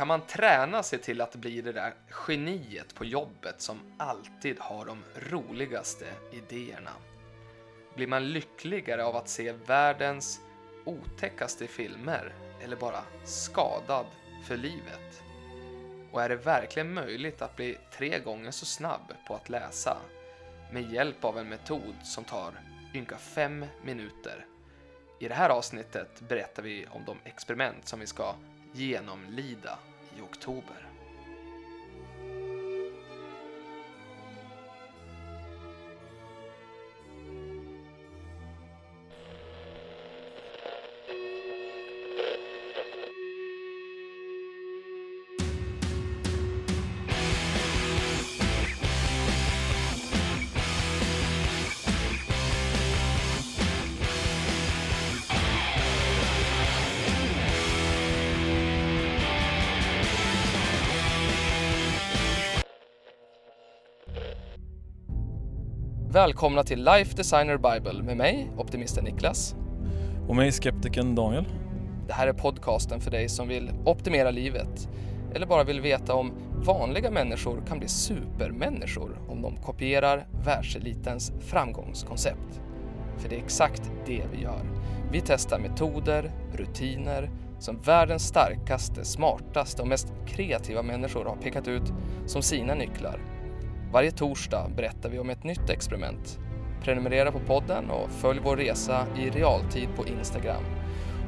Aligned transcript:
kan 0.00 0.08
man 0.08 0.26
träna 0.26 0.82
sig 0.82 0.98
till 0.98 1.20
att 1.20 1.36
bli 1.36 1.60
det 1.60 1.72
där 1.72 1.94
geniet 2.10 2.94
på 2.94 3.04
jobbet 3.04 3.60
som 3.60 3.80
alltid 3.98 4.56
har 4.58 4.84
de 4.86 5.02
roligaste 5.30 6.06
idéerna? 6.32 6.90
Blir 7.94 8.06
man 8.06 8.28
lyckligare 8.28 9.04
av 9.04 9.16
att 9.16 9.28
se 9.28 9.52
världens 9.52 10.40
otäckaste 10.84 11.66
filmer 11.66 12.34
eller 12.62 12.76
bara 12.76 13.02
skadad 13.24 14.06
för 14.44 14.56
livet? 14.56 15.22
Och 16.12 16.22
är 16.22 16.28
det 16.28 16.36
verkligen 16.36 16.94
möjligt 16.94 17.42
att 17.42 17.56
bli 17.56 17.78
tre 17.92 18.18
gånger 18.18 18.50
så 18.50 18.66
snabb 18.66 19.12
på 19.26 19.34
att 19.34 19.48
läsa 19.48 19.96
med 20.72 20.92
hjälp 20.92 21.24
av 21.24 21.38
en 21.38 21.48
metod 21.48 21.94
som 22.02 22.24
tar 22.24 22.52
ynka 22.94 23.16
fem 23.16 23.66
minuter? 23.84 24.46
I 25.18 25.28
det 25.28 25.34
här 25.34 25.50
avsnittet 25.50 26.20
berättar 26.28 26.62
vi 26.62 26.86
om 26.90 27.04
de 27.06 27.16
experiment 27.24 27.88
som 27.88 28.00
vi 28.00 28.06
ska 28.06 28.34
genomlida 28.72 29.78
i 30.16 30.22
oktober. 30.22 30.89
Välkomna 66.12 66.62
till 66.62 66.84
Life 66.84 67.16
Designer 67.16 67.56
Bible 67.56 68.02
med 68.02 68.16
mig, 68.16 68.50
optimisten 68.56 69.04
Niklas. 69.04 69.54
Och 70.28 70.36
mig, 70.36 70.52
skeptikern 70.52 71.14
Daniel. 71.14 71.44
Det 72.06 72.12
här 72.12 72.26
är 72.26 72.32
podcasten 72.32 73.00
för 73.00 73.10
dig 73.10 73.28
som 73.28 73.48
vill 73.48 73.70
optimera 73.84 74.30
livet 74.30 74.88
eller 75.34 75.46
bara 75.46 75.64
vill 75.64 75.80
veta 75.80 76.14
om 76.14 76.32
vanliga 76.54 77.10
människor 77.10 77.62
kan 77.68 77.78
bli 77.78 77.88
supermänniskor 77.88 79.18
om 79.28 79.42
de 79.42 79.56
kopierar 79.56 80.26
världselitens 80.44 81.32
framgångskoncept. 81.40 82.60
För 83.18 83.28
det 83.28 83.36
är 83.36 83.40
exakt 83.40 83.92
det 84.06 84.22
vi 84.32 84.42
gör. 84.42 84.62
Vi 85.12 85.20
testar 85.20 85.58
metoder, 85.58 86.32
rutiner 86.52 87.30
som 87.58 87.80
världens 87.80 88.28
starkaste, 88.28 89.04
smartaste 89.04 89.82
och 89.82 89.88
mest 89.88 90.12
kreativa 90.26 90.82
människor 90.82 91.24
har 91.24 91.36
pekat 91.36 91.68
ut 91.68 91.92
som 92.26 92.42
sina 92.42 92.74
nycklar 92.74 93.39
varje 93.92 94.10
torsdag 94.10 94.70
berättar 94.76 95.08
vi 95.10 95.18
om 95.18 95.30
ett 95.30 95.44
nytt 95.44 95.70
experiment. 95.70 96.38
Prenumerera 96.82 97.32
på 97.32 97.40
podden 97.40 97.90
och 97.90 98.10
följ 98.10 98.40
vår 98.40 98.56
resa 98.56 99.06
i 99.16 99.30
realtid 99.30 99.88
på 99.96 100.06
Instagram. 100.06 100.62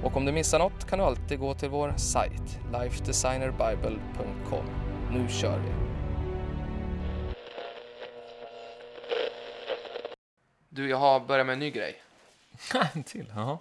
Och 0.02 0.16
om 0.16 0.24
du 0.24 0.32
missar 0.32 0.58
något 0.58 0.90
kan 0.90 0.98
du 0.98 1.04
alltid 1.04 1.38
gå 1.38 1.54
till 1.54 1.68
vår 1.68 1.94
sajt, 1.96 2.60
lifedesignerbible.com. 2.72 4.64
Nu 5.10 5.28
kör 5.28 5.58
vi! 5.58 5.72
Du, 10.68 10.88
jag 10.88 10.96
har 10.96 11.20
börjat 11.20 11.46
med 11.46 11.52
en 11.52 11.58
ny 11.58 11.70
grej. 11.70 12.02
en 12.94 13.02
till? 13.04 13.32
Jaha. 13.34 13.58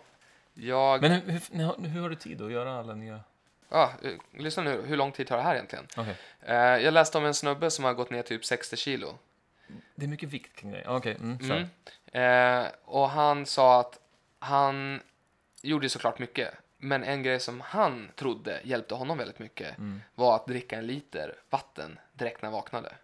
Jag... 0.53 1.02
Men 1.02 1.11
hur, 1.11 1.22
hur, 1.31 1.88
hur 1.88 2.02
har 2.02 2.09
du 2.09 2.16
tid 2.16 2.41
att 2.41 2.52
göra 2.52 2.79
alla 2.79 2.94
nya? 2.95 3.19
Ja, 3.72 3.91
eh, 4.03 4.14
lyssna 4.31 4.64
nu, 4.64 4.81
hur 4.81 4.97
lång 4.97 5.12
tid 5.12 5.28
tar 5.28 5.38
det 5.38 5.44
här 5.44 5.56
egentligen? 5.56 5.88
Okay. 5.97 6.13
Eh, 6.41 6.56
jag 6.56 6.94
läste 6.94 7.18
om 7.18 7.25
en 7.25 7.34
snubbe 7.34 7.72
som 7.72 7.85
har 7.85 7.94
gått 7.94 8.09
ner 8.09 8.22
typ 8.22 8.46
60 8.46 8.78
kilo. 8.78 9.18
Det 9.96 10.06
är 10.06 10.09
mycket 10.09 10.29
vikt 10.29 10.56
kring 10.56 10.72
det. 10.72 10.84
Okej, 10.88 11.16
okay. 11.16 11.35
mm, 11.50 11.68
mm. 12.13 12.66
eh, 12.66 12.72
Och 12.85 13.09
han 13.09 13.46
sa 13.46 13.79
att 13.79 14.00
han 14.40 15.01
gjorde 15.62 15.90
såklart 15.90 16.19
mycket. 16.19 16.53
Men 16.78 17.03
en 17.03 17.23
grej 17.23 17.40
som 17.40 17.62
han 17.62 18.12
trodde 18.16 18.62
hjälpte 18.63 18.96
honom 18.96 19.18
väldigt 19.18 19.40
mycket 19.40 19.78
mm. 19.78 20.01
var 20.16 20.35
att 20.35 20.47
dricka 20.47 20.78
en 20.78 20.88
liter 20.88 21.35
vatten 21.50 22.00
direkt 22.13 22.41
när 22.41 22.50
han 22.50 22.53
vaknade. 22.53 22.96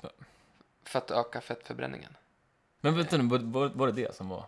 Va? 0.00 0.10
För 0.84 0.98
att 0.98 1.10
öka 1.10 1.40
fettförbränningen. 1.40 2.16
Men 2.80 2.96
vänta 2.96 3.16
nu, 3.16 3.24
var, 3.24 3.68
var 3.68 3.86
det 3.86 3.92
det 3.92 4.14
som 4.14 4.28
var? 4.28 4.46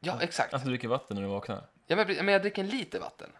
Ja, 0.00 0.18
exakt. 0.22 0.54
Att 0.54 0.64
du 0.64 0.68
dricker 0.68 0.88
vatten 0.88 1.14
när 1.14 1.22
du 1.22 1.28
vaknar? 1.28 1.62
Ja, 1.86 1.96
men, 1.96 2.06
men 2.06 2.28
jag 2.28 2.42
dricker 2.42 2.62
en 2.62 2.68
liter 2.68 3.00
vatten. 3.00 3.30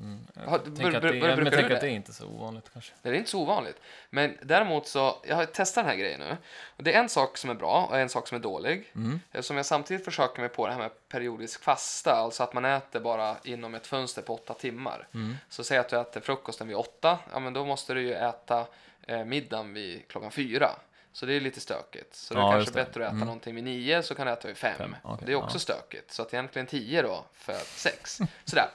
Mm. 0.00 0.26
Jag 0.34 0.64
tänker 0.64 0.96
att, 0.96 1.02
det, 1.02 1.50
tänk 1.50 1.70
att 1.70 1.80
det 1.80 1.86
är 1.86 1.90
inte 1.90 2.12
så 2.12 2.26
ovanligt 2.26 2.70
kanske. 2.72 2.92
Det 3.02 3.08
är 3.08 3.12
inte 3.12 3.30
så 3.30 3.40
ovanligt. 3.42 3.80
Men 4.10 4.38
däremot 4.42 4.86
så, 4.86 5.22
jag 5.26 5.36
har 5.36 5.44
testat 5.44 5.84
den 5.84 5.90
här 5.90 5.96
grejen 5.96 6.20
nu. 6.20 6.36
Och 6.76 6.82
det 6.82 6.94
är 6.94 7.00
en 7.00 7.08
sak 7.08 7.36
som 7.36 7.50
är 7.50 7.54
bra 7.54 7.86
och 7.90 7.98
en 7.98 8.08
sak 8.08 8.28
som 8.28 8.36
är 8.38 8.42
dålig. 8.42 8.92
Mm. 8.94 9.20
Som 9.40 9.56
jag 9.56 9.66
samtidigt 9.66 10.04
försöker 10.04 10.40
mig 10.40 10.48
på 10.48 10.66
det 10.66 10.72
här 10.72 10.80
med 10.80 11.08
periodisk 11.08 11.62
fasta, 11.62 12.12
alltså 12.12 12.42
att 12.42 12.54
man 12.54 12.64
äter 12.64 13.00
bara 13.00 13.36
inom 13.44 13.74
ett 13.74 13.86
fönster 13.86 14.22
på 14.22 14.34
åtta 14.34 14.54
timmar. 14.54 15.08
Mm. 15.14 15.36
Så 15.48 15.64
säg 15.64 15.78
att 15.78 15.88
du 15.88 16.00
äter 16.00 16.20
frukosten 16.20 16.68
vid 16.68 16.76
åtta, 16.76 17.18
ja 17.32 17.38
men 17.38 17.52
då 17.52 17.64
måste 17.64 17.94
du 17.94 18.00
ju 18.00 18.12
äta 18.12 18.66
eh, 19.06 19.24
middagen 19.24 19.74
vid 19.74 20.08
klockan 20.08 20.30
fyra. 20.30 20.70
Så 21.16 21.26
det 21.26 21.32
är 21.32 21.40
lite 21.40 21.60
stökigt. 21.60 22.14
Så 22.14 22.34
ja, 22.34 22.38
det 22.38 22.46
är 22.46 22.50
kanske 22.50 22.74
bättre 22.74 23.04
att 23.04 23.08
äta 23.08 23.16
mm. 23.16 23.26
någonting 23.26 23.54
vid 23.54 23.64
nio 23.64 24.02
så 24.02 24.14
kan 24.14 24.26
du 24.26 24.32
äta 24.32 24.48
vid 24.48 24.56
fem. 24.56 24.78
fem 24.78 24.96
okay, 25.04 25.26
det 25.26 25.32
är 25.32 25.36
också 25.36 25.56
ja. 25.56 25.60
stökigt. 25.60 26.12
Så 26.12 26.22
att 26.22 26.34
egentligen 26.34 26.66
tio 26.66 27.02
då 27.02 27.24
för 27.32 27.54
sex. 27.54 28.18
Sådär. 28.44 28.70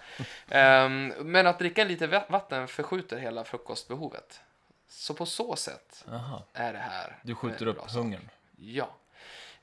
um, 0.85 1.07
men 1.07 1.47
att 1.47 1.59
dricka 1.59 1.81
en 1.81 1.87
liter 1.87 2.25
vatten 2.31 2.67
förskjuter 2.67 3.17
hela 3.17 3.43
frukostbehovet. 3.43 4.39
Så 4.87 5.13
på 5.13 5.25
så 5.25 5.55
sätt 5.55 6.05
Aha. 6.11 6.43
är 6.53 6.73
det 6.73 6.79
här. 6.79 7.19
Du 7.21 7.35
skjuter 7.35 7.67
upp 7.67 7.91
hungern? 7.91 8.29
Ja. 8.57 8.89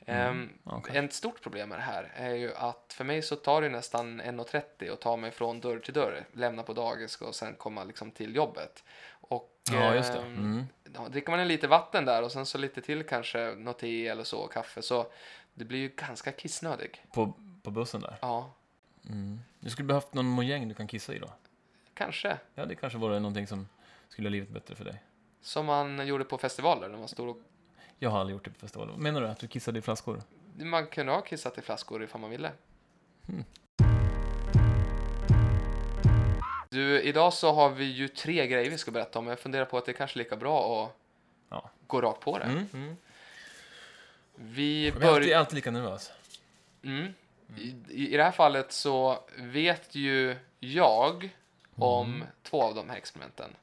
Mm. 0.08 0.50
Um, 0.64 0.76
okay. 0.76 0.96
Ett 0.96 1.12
stort 1.12 1.42
problem 1.42 1.68
med 1.68 1.78
det 1.78 1.82
här 1.82 2.12
är 2.14 2.34
ju 2.34 2.54
att 2.54 2.92
för 2.96 3.04
mig 3.04 3.22
så 3.22 3.36
tar 3.36 3.62
det 3.62 3.68
nästan 3.68 4.20
1.30 4.20 4.92
att 4.92 5.00
ta 5.00 5.16
mig 5.16 5.30
från 5.30 5.60
dörr 5.60 5.78
till 5.78 5.94
dörr, 5.94 6.26
lämna 6.32 6.62
på 6.62 6.72
dagis 6.72 7.20
och 7.20 7.34
sen 7.34 7.54
komma 7.54 7.84
liksom 7.84 8.10
till 8.10 8.36
jobbet. 8.36 8.84
Och 9.10 9.60
ja, 9.70 9.94
just 9.94 10.12
det. 10.12 10.18
Ehm, 10.18 10.36
mm. 10.36 10.66
Ja, 10.94 11.08
dricker 11.08 11.30
man 11.30 11.40
en 11.40 11.48
lite 11.48 11.68
vatten 11.68 12.04
där 12.04 12.22
och 12.22 12.32
sen 12.32 12.46
så 12.46 12.58
lite 12.58 12.80
till 12.80 13.02
kanske 13.02 13.54
något 13.54 13.78
te 13.78 14.08
eller 14.08 14.24
så, 14.24 14.46
kaffe, 14.46 14.82
så 14.82 15.06
det 15.54 15.64
blir 15.64 15.78
ju 15.78 15.88
ganska 15.88 16.32
kissnödig. 16.32 17.04
På, 17.12 17.32
på 17.62 17.70
bussen 17.70 18.00
där? 18.00 18.16
Ja. 18.20 18.52
Mm. 19.08 19.40
Du 19.60 19.70
skulle 19.70 19.86
behövt 19.86 20.14
någon 20.14 20.26
mojäng 20.26 20.68
du 20.68 20.74
kan 20.74 20.86
kissa 20.86 21.14
i 21.14 21.18
då? 21.18 21.30
Kanske. 21.94 22.38
Ja, 22.54 22.66
det 22.66 22.74
kanske 22.74 22.98
vore 22.98 23.20
någonting 23.20 23.46
som 23.46 23.68
skulle 24.08 24.26
göra 24.26 24.32
livet 24.32 24.48
bättre 24.48 24.74
för 24.74 24.84
dig. 24.84 25.02
Som 25.40 25.66
man 25.66 26.06
gjorde 26.06 26.24
på 26.24 26.38
festivaler 26.38 26.88
när 26.88 26.98
man 26.98 27.08
stod 27.08 27.28
och... 27.28 27.38
Jag 27.98 28.10
har 28.10 28.20
aldrig 28.20 28.34
gjort 28.34 28.44
det 28.44 28.50
på 28.50 28.58
festivaler. 28.58 28.96
Menar 28.96 29.20
du 29.20 29.28
att 29.28 29.38
du 29.38 29.48
kissade 29.48 29.78
i 29.78 29.82
flaskor? 29.82 30.22
Man 30.56 30.86
kunde 30.86 31.12
ha 31.12 31.20
kissat 31.20 31.58
i 31.58 31.60
flaskor 31.60 32.02
ifall 32.02 32.20
man 32.20 32.30
ville. 32.30 32.52
Mm. 33.28 33.44
Du, 36.70 37.00
idag 37.00 37.32
så 37.32 37.52
har 37.52 37.70
vi 37.70 37.84
ju 37.84 38.08
tre 38.08 38.46
grejer 38.46 38.70
vi 38.70 38.78
ska 38.78 38.90
berätta 38.90 39.18
om. 39.18 39.26
Jag 39.26 39.38
funderar 39.38 39.64
på 39.64 39.78
att 39.78 39.84
det 39.84 39.92
är 39.92 39.96
kanske 39.96 40.18
lika 40.18 40.36
bra 40.36 40.84
att 40.84 40.96
ja. 41.48 41.70
gå 41.86 42.00
rakt 42.00 42.20
på 42.20 42.38
det. 42.38 42.44
Mm, 42.44 42.66
mm. 42.72 42.96
Vi 44.34 44.92
börjar... 44.92 45.14
alltid, 45.14 45.34
alltid 45.34 45.54
lika 45.54 45.70
nervös. 45.70 46.12
Mm. 46.82 47.14
I, 47.56 47.74
I 48.14 48.16
det 48.16 48.22
här 48.22 48.30
fallet 48.30 48.72
så 48.72 49.24
vet 49.36 49.94
ju 49.94 50.36
jag 50.60 51.30
om 51.74 52.14
mm. 52.14 52.26
två 52.42 52.62
av 52.62 52.74
de 52.74 52.90
här 52.90 52.96
experimenten. 52.96 53.56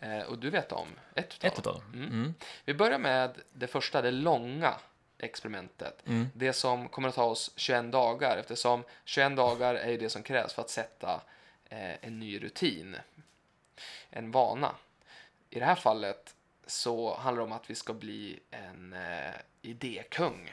Mm. 0.00 0.18
Eh, 0.18 0.26
och 0.26 0.38
du 0.38 0.50
vet 0.50 0.72
om 0.72 0.88
ett 1.14 1.44
utav 1.44 1.58
ett 1.58 1.64
dem. 1.64 1.82
Mm. 1.94 2.08
Mm. 2.08 2.34
Vi 2.64 2.74
börjar 2.74 2.98
med 2.98 3.40
det 3.52 3.66
första, 3.66 4.02
det 4.02 4.10
långa 4.10 4.74
experimentet. 5.18 6.02
Det 6.34 6.52
som 6.52 6.88
kommer 6.88 7.08
att 7.08 7.14
ta 7.14 7.24
oss 7.24 7.50
21 7.56 7.92
dagar 7.92 8.36
eftersom 8.36 8.84
21 9.04 9.36
dagar 9.36 9.74
är 9.74 9.98
det 9.98 10.10
som 10.10 10.22
krävs 10.22 10.52
för 10.52 10.62
att 10.62 10.70
sätta 10.70 11.20
eh, 11.68 12.06
en 12.06 12.18
ny 12.18 12.38
rutin, 12.38 12.96
en 14.10 14.30
vana. 14.30 14.74
I 15.50 15.58
det 15.58 15.64
här 15.64 15.74
fallet 15.74 16.34
så 16.66 17.16
handlar 17.16 17.42
det 17.42 17.46
om 17.46 17.52
att 17.52 17.70
vi 17.70 17.74
ska 17.74 17.92
bli 17.92 18.40
en 18.50 18.92
eh, 18.92 19.34
idékung. 19.62 20.52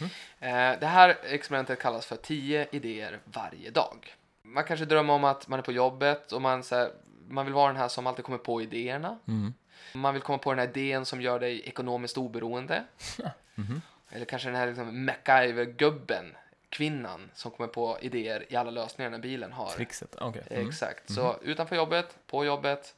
Mm 0.00 0.10
-hmm. 0.40 0.72
eh, 0.74 0.80
det 0.80 0.86
här 0.86 1.18
experimentet 1.24 1.78
kallas 1.78 2.06
för 2.06 2.16
10 2.16 2.68
idéer 2.72 3.20
varje 3.24 3.70
dag. 3.70 4.14
Man 4.42 4.64
kanske 4.64 4.86
drömmer 4.86 5.12
om 5.12 5.24
att 5.24 5.48
man 5.48 5.58
är 5.58 5.62
på 5.62 5.72
jobbet 5.72 6.32
och 6.32 6.42
man, 6.42 6.62
så 6.62 6.76
här, 6.76 6.90
man 7.28 7.44
vill 7.44 7.54
vara 7.54 7.66
den 7.66 7.76
här 7.76 7.88
som 7.88 8.06
alltid 8.06 8.24
kommer 8.24 8.38
på 8.38 8.62
idéerna. 8.62 9.18
Mm. 9.28 9.54
Man 9.92 10.14
vill 10.14 10.22
komma 10.22 10.38
på 10.38 10.50
den 10.52 10.58
här 10.58 10.68
idén 10.68 11.04
som 11.04 11.20
gör 11.20 11.40
dig 11.40 11.68
ekonomiskt 11.68 12.18
oberoende. 12.18 12.84
Mm. 13.58 13.80
Eller 14.10 14.24
kanske 14.24 14.48
den 14.48 14.56
här 14.56 14.66
liksom 14.66 15.06
MacGyver-gubben 15.06 16.36
kvinnan 16.68 17.30
som 17.34 17.50
kommer 17.50 17.68
på 17.68 17.98
idéer 18.00 18.52
i 18.52 18.56
alla 18.56 18.70
lösningar 18.70 19.10
när 19.10 19.18
bilen 19.18 19.52
har. 19.52 19.70
Trixet, 19.70 20.14
okej. 20.14 20.42
Okay. 20.42 20.56
Mm. 20.56 20.68
Exakt. 20.68 21.12
Så 21.12 21.32
mm. 21.32 21.36
utanför 21.42 21.76
jobbet, 21.76 22.18
på 22.26 22.44
jobbet, 22.44 22.94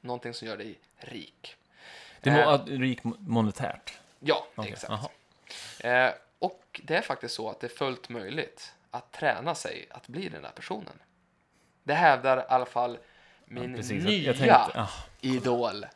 någonting 0.00 0.34
som 0.34 0.48
gör 0.48 0.56
dig 0.56 0.78
rik. 0.96 1.56
Det 2.20 2.30
är 2.30 2.52
eh, 2.52 2.78
rik 2.78 3.00
monetärt? 3.18 3.98
Ja, 4.20 4.46
okay. 4.56 4.72
exakt. 4.72 5.10
Eh, 5.80 6.10
och 6.38 6.80
det 6.84 6.96
är 6.96 7.02
faktiskt 7.02 7.34
så 7.34 7.50
att 7.50 7.60
det 7.60 7.66
är 7.66 7.76
fullt 7.76 8.08
möjligt 8.08 8.74
att 8.90 9.12
träna 9.12 9.54
sig 9.54 9.86
att 9.90 10.08
bli 10.08 10.28
den 10.28 10.42
där 10.42 10.50
personen. 10.50 10.98
Det 11.82 11.94
hävdar 11.94 12.38
i 12.38 12.44
alla 12.48 12.66
fall 12.66 12.98
min 13.44 13.76
precis. 13.76 13.92
Jag- 14.04 14.04
nya 14.04 14.32
tänkte- 14.32 14.80
ah. 14.80 14.88
idol. 15.20 15.86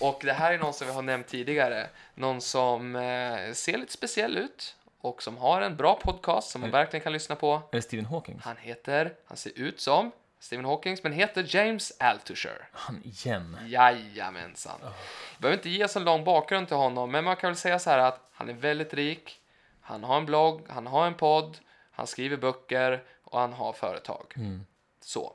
Och 0.00 0.20
det 0.24 0.32
här 0.32 0.52
är 0.52 0.58
någon 0.58 0.74
som 0.74 0.86
vi 0.86 0.92
har 0.92 1.02
nämnt 1.02 1.26
tidigare. 1.26 1.88
Någon 2.14 2.40
som 2.40 2.96
eh, 2.96 3.52
ser 3.52 3.78
lite 3.78 3.92
speciell 3.92 4.36
ut 4.38 4.76
och 5.00 5.22
som 5.22 5.36
har 5.36 5.62
en 5.62 5.76
bra 5.76 5.94
podcast 6.02 6.50
som 6.50 6.60
man 6.60 6.70
verkligen 6.70 7.04
kan 7.04 7.12
lyssna 7.12 7.36
på. 7.36 7.54
Är 7.54 7.76
det 7.76 7.82
Stephen 7.82 8.06
Hawking? 8.06 8.40
Han 8.44 8.56
heter, 8.56 9.14
han 9.26 9.36
ser 9.36 9.52
ut 9.58 9.80
som 9.80 10.10
Stephen 10.38 10.64
Hawking, 10.64 10.96
men 11.02 11.12
heter 11.12 11.46
James 11.56 11.92
Altucher. 11.98 12.68
Han 12.72 13.02
igen? 13.04 13.58
Jajamensan. 13.66 14.78
Jag 14.82 14.92
behöver 15.38 15.56
inte 15.58 15.70
ge 15.70 15.88
så 15.88 16.00
lång 16.00 16.24
bakgrund 16.24 16.68
till 16.68 16.76
honom, 16.76 17.10
men 17.10 17.24
man 17.24 17.36
kan 17.36 17.50
väl 17.50 17.56
säga 17.56 17.78
så 17.78 17.90
här 17.90 17.98
att 17.98 18.28
han 18.32 18.48
är 18.48 18.52
väldigt 18.54 18.94
rik. 18.94 19.40
Han 19.80 20.04
har 20.04 20.16
en 20.16 20.26
blogg, 20.26 20.60
han 20.68 20.86
har 20.86 21.06
en 21.06 21.14
podd, 21.14 21.58
han 21.90 22.06
skriver 22.06 22.36
böcker 22.36 23.02
och 23.24 23.40
han 23.40 23.52
har 23.52 23.72
företag. 23.72 24.32
Mm. 24.36 24.66
Så. 25.00 25.32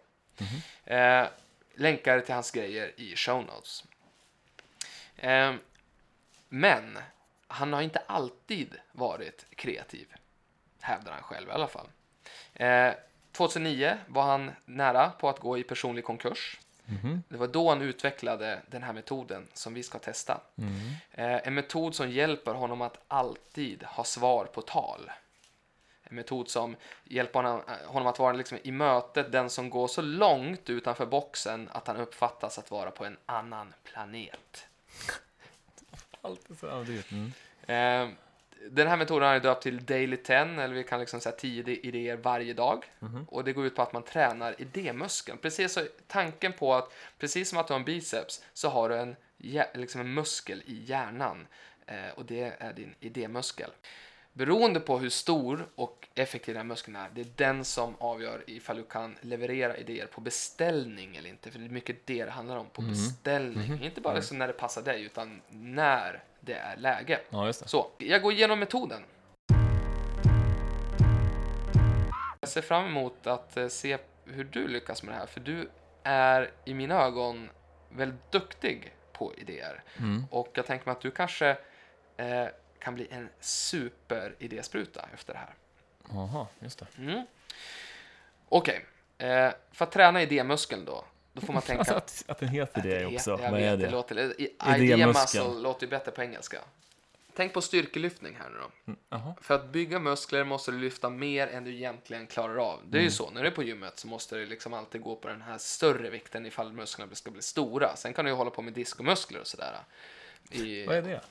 Eh, 0.86 1.28
länkar 1.76 2.20
till 2.20 2.34
hans 2.34 2.52
grejer 2.52 2.92
i 2.98 3.16
show 3.16 3.46
notes. 3.46 3.84
Eh, 5.16 5.54
men 6.50 6.98
han 7.48 7.74
har 7.74 7.82
inte 7.82 8.02
alltid 8.08 8.76
varit 8.92 9.46
kreativ, 9.56 10.08
hävdar 10.82 11.12
han 11.12 11.24
själv 11.24 11.50
i 11.50 11.52
alla 11.52 11.68
fall. 11.68 11.88
Eh, 12.54 12.94
2009 13.32 13.98
var 14.08 14.24
han 14.24 14.52
nära 14.66 15.10
på 15.10 15.30
att 15.30 15.40
gå 15.40 15.58
i 15.58 15.64
personlig 15.64 16.06
konkurs. 16.06 16.60
Mhm. 16.86 17.24
Det 17.30 17.38
var 17.38 17.48
då 17.48 17.70
han 17.70 17.82
utvecklade 17.82 18.62
den 18.68 18.84
här 18.84 18.94
metoden 18.94 19.48
som 19.54 19.74
vi 19.74 19.84
ska 19.84 20.00
testa. 20.00 20.42
Mm. 20.58 20.80
Eh, 21.12 21.48
en 21.48 21.54
metod 21.54 21.96
som 21.96 22.12
hjälper 22.12 22.54
honom 22.54 22.82
att 22.82 22.98
alltid 23.08 23.84
ha 23.84 24.04
svar 24.04 24.46
på 24.46 24.62
tal. 24.62 25.12
Metod 26.10 26.50
som 26.50 26.76
hjälper 27.04 27.44
honom, 27.44 27.62
honom 27.86 28.08
att 28.08 28.20
vara 28.20 28.34
liksom 28.34 28.58
i 28.64 28.72
mötet 28.72 29.32
den 29.32 29.50
som 29.50 29.70
går 29.70 29.88
så 29.88 30.02
långt 30.02 30.70
utanför 30.70 31.06
boxen 31.06 31.70
att 31.72 31.88
han 31.88 31.98
uppfattas 31.98 32.60
att 32.60 32.72
vara 32.72 32.92
på 32.92 33.06
en 33.06 33.18
annan 33.26 33.74
planet. 33.84 34.68
Alltid 36.22 36.60
så 36.60 36.68
överdrivet. 36.68 37.12
Mm. 37.12 37.32
Eh, 37.68 38.16
den 38.68 38.88
här 38.88 38.98
metoden 38.98 39.28
har 39.28 39.34
jag 39.34 39.44
döpt 39.44 39.64
till 39.64 39.86
Daily 39.86 40.18
10, 40.18 40.38
eller 40.38 40.76
vi 40.76 40.84
kan 40.84 41.00
liksom 41.00 41.20
säga 41.20 41.36
10 41.36 41.64
idéer 41.64 42.16
varje 42.16 42.54
dag. 42.54 42.86
Och 43.28 43.44
det 43.44 43.54
går 43.54 43.66
ut 43.66 43.76
på 43.76 43.82
att 43.82 43.94
man 43.94 44.04
tränar 44.04 44.62
idémuskeln. 44.62 45.38
Precis 45.38 45.74
så, 45.74 45.86
tanken 46.08 46.54
på 46.54 46.76
att, 46.76 46.94
precis 47.18 47.50
som 47.50 47.58
att 47.58 47.68
du 47.68 47.74
har 47.74 47.80
en 47.80 47.86
biceps, 47.86 48.44
så 48.54 48.70
har 48.70 48.90
du 48.90 48.98
en, 48.98 49.16
liksom 49.74 50.02
en 50.02 50.14
muskel 50.14 50.64
i 50.66 50.84
hjärnan. 50.86 51.48
Eh, 51.86 52.10
och 52.16 52.26
det 52.26 52.56
är 52.60 52.74
din 52.74 52.96
idémuskel. 53.00 53.72
Beroende 54.40 54.80
på 54.80 54.98
hur 54.98 55.10
stor 55.10 55.66
och 55.76 56.08
effektiv 56.16 56.56
den 56.56 56.68
muskeln 56.68 56.96
är, 56.96 57.10
det 57.14 57.22
är 57.22 57.28
den 57.36 57.66
som 57.66 57.96
avgör 58.00 58.44
ifall 58.48 58.78
du 58.78 58.84
kan 58.84 59.16
leverera 59.22 59.78
idéer 59.78 60.06
på 60.06 60.22
beställning 60.22 61.16
eller 61.16 61.30
inte. 61.30 61.52
För 61.52 61.60
det 61.60 61.66
är 61.66 61.70
mycket 61.70 62.06
det 62.06 62.26
det 62.26 62.32
handlar 62.32 62.58
om, 62.58 62.66
på 62.70 62.82
beställning. 62.82 63.84
Inte 63.84 64.02
bara 64.02 64.14
liksom 64.14 64.38
när 64.38 64.48
det 64.48 64.54
passar 64.54 64.82
dig, 64.82 65.04
utan 65.04 65.42
när 65.50 66.24
det 66.40 66.54
är 66.54 66.78
läge. 66.78 67.20
Ja. 67.30 67.54
Så, 67.54 67.88
jag 67.98 68.22
går 68.22 68.34
igenom 68.34 68.60
metoden. 68.60 69.02
Jag 72.40 72.50
ser 72.50 72.62
fram 72.62 72.86
emot 72.86 73.28
att 73.28 73.58
eh, 73.58 73.68
se 73.68 73.98
hur 74.26 74.44
du 74.44 74.68
lyckas 74.68 75.04
med 75.04 75.14
det 75.14 75.18
här, 75.18 75.28
för 75.28 75.40
du 75.40 75.70
är 76.04 76.52
i 76.66 76.74
mina 76.74 77.02
ögon 77.02 77.50
väldigt 77.90 78.32
duktig 78.32 78.94
på 79.14 79.34
idéer. 79.38 79.84
Mm. 79.98 80.26
Och 80.32 80.52
jag 80.54 80.66
tänker 80.66 80.86
mig 80.86 80.92
att 80.92 81.02
du 81.02 81.12
kanske 81.12 81.58
eh, 82.18 82.48
kan 82.80 82.96
bli 82.96 83.08
en 83.12 83.30
superidéspruta 83.40 85.06
efter 85.14 85.34
det 85.34 85.40
här. 85.40 85.54
Jaha, 86.14 86.48
just 86.60 86.80
det. 86.80 86.88
Mm. 86.98 87.26
Okej, 88.50 88.86
eh, 89.18 89.50
för 89.72 89.86
att 89.86 89.92
träna 89.92 90.22
idémuskeln 90.22 90.86
då, 90.86 91.06
då 91.34 91.42
får 91.42 91.54
man 91.54 91.62
tänka... 91.62 91.80
Alltså 91.94 91.96
att, 91.96 92.24
att 92.28 92.38
den 92.40 92.50
heter 92.50 92.81
det 92.81 93.06
också. 93.06 93.31
jag 93.42 93.52
Vad 93.52 93.60
är 93.62 93.78
det? 93.78 93.90
låter, 93.90 94.18
i- 94.20 94.24
Idémuskeln. 94.44 94.84
idea 94.84 95.08
muscle 95.08 95.44
låter 95.62 95.86
ju 95.86 95.90
bättre 95.90 96.12
på 96.12 96.22
engelska. 96.22 96.62
Tänk 97.36 97.54
på 97.54 97.62
styrkelyftning 97.62 98.36
här 98.36 98.50
nu 98.50 98.58
då. 98.60 98.94
Mm. 99.18 99.34
För 99.42 99.56
att 99.56 99.66
bygga 99.70 100.00
muskler 100.00 100.44
måste 100.44 100.72
du 100.72 100.80
lyfta 100.80 101.10
mer 101.10 101.48
än 101.48 101.64
du 101.64 101.74
egentligen 101.76 102.28
klarar 102.28 102.58
av. 102.58 102.80
Det 102.88 102.98
är 102.98 103.02
ju 103.02 103.12
så, 103.12 103.30
när 103.30 103.42
du 103.42 103.48
är 103.48 103.52
på 103.52 103.64
gymmet 103.64 104.00
så 104.00 104.08
måste 104.08 104.36
du 104.36 104.46
liksom 104.46 104.74
alltid 104.74 105.02
gå 105.02 105.16
på 105.16 105.28
den 105.28 105.42
här 105.42 105.58
större 105.58 106.10
vikten 106.10 106.46
ifall 106.46 106.74
musklerna 106.74 107.16
ska 107.16 107.31
bli 107.31 107.42
stora. 107.42 107.96
Sen 107.96 108.14
kan 108.14 108.26
du 108.26 108.31
ju 108.31 108.36
hålla 108.38 108.50
på 108.52 108.62
med 108.62 108.74
diskomuskler 108.74 109.40
och 109.40 109.48
sådär. 109.48 109.78
I, 110.52 110.86
Vad 110.86 110.96
är 110.98 111.02
det? 111.02 111.22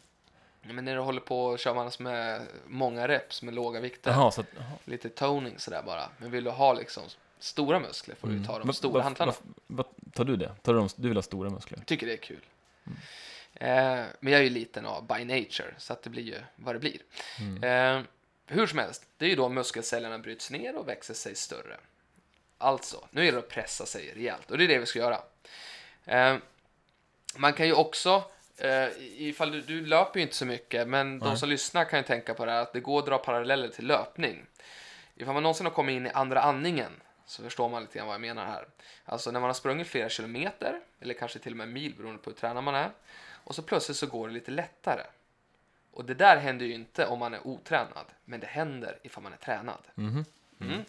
Men 0.75 0.85
när 0.85 0.95
du 0.95 1.01
håller 1.01 1.21
på 1.21 1.47
och 1.47 1.59
kör 1.59 1.75
man 1.75 1.91
med 1.99 2.47
många 2.67 3.09
reps 3.09 3.43
med 3.43 3.55
låga 3.55 3.81
vikter. 3.81 4.11
Jaha, 4.11 4.31
så 4.31 4.41
att, 4.41 4.47
jaha. 4.57 4.73
Lite 4.85 5.09
toning 5.09 5.59
sådär 5.59 5.83
bara. 5.87 6.09
Men 6.19 6.31
vill 6.31 6.45
du 6.45 6.51
ha 6.51 6.73
liksom 6.73 7.03
stora 7.39 7.81
muskler 7.81 8.15
får 8.15 8.29
du 8.29 8.45
ta 8.45 8.53
de 8.53 8.63
Mm. 8.63 8.73
Stora 8.73 9.03
hantlarna. 9.03 9.33
Tar 10.13 10.25
du 10.25 10.37
det? 10.37 10.55
Tar 10.63 10.75
du, 10.75 10.79
de, 10.79 10.89
du 10.97 11.09
vill 11.09 11.17
ha 11.17 11.23
stora 11.23 11.51
muskler? 11.51 11.79
Tycker 11.87 12.07
det 12.07 12.13
är 12.13 12.17
kul. 12.17 12.41
Eh, 13.55 14.05
men 14.21 14.33
jag 14.33 14.41
är 14.41 14.45
ju 14.45 14.51
liten 14.51 14.87
av 14.87 15.07
by 15.07 15.25
nature, 15.25 15.75
så 15.79 15.93
att 15.93 16.03
det 16.03 16.11
blir 16.11 16.23
ju 16.23 16.39
vad 16.57 16.75
det 16.75 16.79
blir. 16.79 17.01
Eh, 17.65 18.03
hur 18.47 18.67
som 18.67 18.79
helst, 18.79 19.07
det 19.17 19.25
är 19.25 19.29
ju 19.29 19.37
då 19.37 19.49
muskelcellerna 19.49 20.19
bryts 20.19 20.51
ner 20.51 20.77
och 20.77 20.89
växer 20.89 21.15
sig 21.15 21.35
större. 21.35 21.77
Alltså, 22.59 23.09
nu 23.11 23.29
är 23.29 23.33
det 23.33 23.39
att 23.39 23.49
pressa 23.49 23.87
sig 23.87 24.13
rejält 24.15 24.51
och 24.51 24.59
det 24.59 24.65
är 24.65 24.69
det 24.69 24.79
vi 24.79 24.87
ska 24.87 24.99
göra. 24.99 25.21
Eh, 26.05 26.37
man 27.37 27.53
kan 27.53 27.67
ju 27.67 27.73
också, 27.73 28.23
eh, 28.59 28.89
ifall 28.99 29.53
du, 29.53 29.61
du 29.61 29.87
löper 29.87 30.21
ju 30.21 30.23
inte 30.23 30.37
så 30.37 30.47
mycket, 30.47 30.89
men 30.89 31.19
de 31.19 31.29
Nej. 31.29 31.37
som 31.37 31.49
lyssnar 31.49 31.85
kan 31.85 31.99
ju 31.99 32.03
tänka 32.03 32.35
på 32.35 32.45
det 32.45 32.53
här 32.53 32.63
att 32.63 32.73
det 32.73 32.81
går 32.81 32.99
att 32.99 33.07
dra 33.07 33.19
paralleller 33.19 33.69
till 33.69 33.87
löpning. 33.87 34.47
Ifall 35.17 35.35
man 35.35 35.43
någonsin 35.43 35.67
har 35.67 35.73
kommit 35.73 35.97
in 35.97 36.07
i 36.07 36.11
andra 36.11 36.41
andningen 36.41 36.93
så 37.27 37.43
förstår 37.43 37.69
man 37.69 37.83
lite 37.83 37.99
grann 37.99 38.07
vad 38.07 38.15
jag 38.15 38.21
menar 38.21 38.47
här. 38.47 38.67
Alltså 39.05 39.31
när 39.31 39.41
man 39.41 39.49
har 39.49 39.55
sprungit 39.55 39.87
flera 39.87 40.09
kilometer, 40.09 40.81
eller 41.01 41.15
kanske 41.15 41.39
till 41.39 41.53
och 41.53 41.57
med 41.57 41.69
mil 41.69 41.95
beroende 41.95 42.23
på 42.23 42.31
hur 42.31 42.37
tränad 42.37 42.65
man 42.65 42.75
är, 42.75 42.91
och 43.45 43.55
så 43.55 43.63
plötsligt 43.63 43.97
så 43.97 44.07
går 44.07 44.29
det 44.29 44.35
lite 44.35 44.51
lättare. 44.51 45.03
Och 45.91 46.05
det 46.05 46.15
där 46.15 46.37
händer 46.37 46.67
ju 46.67 46.75
inte 46.75 47.07
om 47.07 47.19
man 47.19 47.35
är 47.35 47.47
otränad, 47.47 48.07
men 48.25 48.41
det 48.41 48.47
händer 48.47 48.99
ifall 49.03 49.23
man 49.23 49.33
är 49.33 49.37
tränad. 49.37 49.83
Mhm. 49.95 50.25
Mm. 50.61 50.85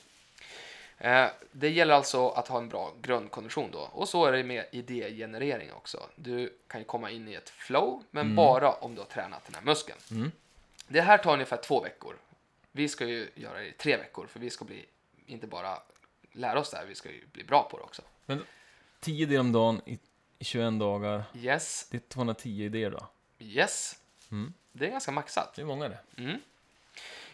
Eh, 1.01 1.27
det 1.51 1.69
gäller 1.69 1.93
alltså 1.93 2.29
att 2.29 2.47
ha 2.47 2.57
en 2.57 2.69
bra 2.69 2.93
grundkondition 3.01 3.71
då. 3.71 3.79
Och 3.79 4.09
så 4.09 4.25
är 4.25 4.31
det 4.31 4.43
med 4.43 4.65
idégenerering 4.71 5.73
också. 5.73 6.09
Du 6.15 6.57
kan 6.67 6.81
ju 6.81 6.85
komma 6.85 7.11
in 7.11 7.27
i 7.27 7.33
ett 7.33 7.49
flow, 7.49 8.03
men 8.11 8.35
bara 8.35 8.71
om 8.71 8.95
du 8.95 9.01
har 9.01 9.05
tränat 9.07 9.45
den 9.45 9.55
här 9.55 9.61
muskeln. 9.61 9.99
Mm. 10.11 10.31
Det 10.87 11.01
här 11.01 11.17
tar 11.17 11.33
ungefär 11.33 11.57
två 11.57 11.81
veckor. 11.81 12.15
Vi 12.71 12.87
ska 12.87 13.06
ju 13.06 13.29
göra 13.35 13.57
det 13.59 13.68
i 13.68 13.71
tre 13.71 13.97
veckor, 13.97 14.27
för 14.27 14.39
vi 14.39 14.49
ska 14.49 14.65
bli, 14.65 14.85
inte 15.25 15.47
bara 15.47 15.77
lära 16.31 16.59
oss 16.59 16.71
det 16.71 16.77
här, 16.77 16.85
vi 16.85 16.95
ska 16.95 17.09
ju 17.09 17.27
bli 17.31 17.44
bra 17.44 17.68
på 17.71 17.77
det 17.77 17.83
också. 17.83 18.01
Men 18.25 18.45
10 18.99 19.23
idéer 19.23 19.39
om 19.39 19.51
dagen 19.51 19.81
i, 19.85 19.99
i 20.39 20.44
21 20.44 20.79
dagar. 20.79 21.23
Yes, 21.35 21.87
Det 21.91 21.97
är 21.97 22.01
210 22.01 22.63
idéer 22.63 22.91
då. 22.91 23.07
yes. 23.39 23.99
Mm. 24.31 24.53
Det 24.71 24.85
är 24.85 24.91
ganska 24.91 25.11
maxat. 25.11 25.53
Det 25.56 25.61
är 25.61 25.65
många 25.65 25.89
det. 25.89 25.99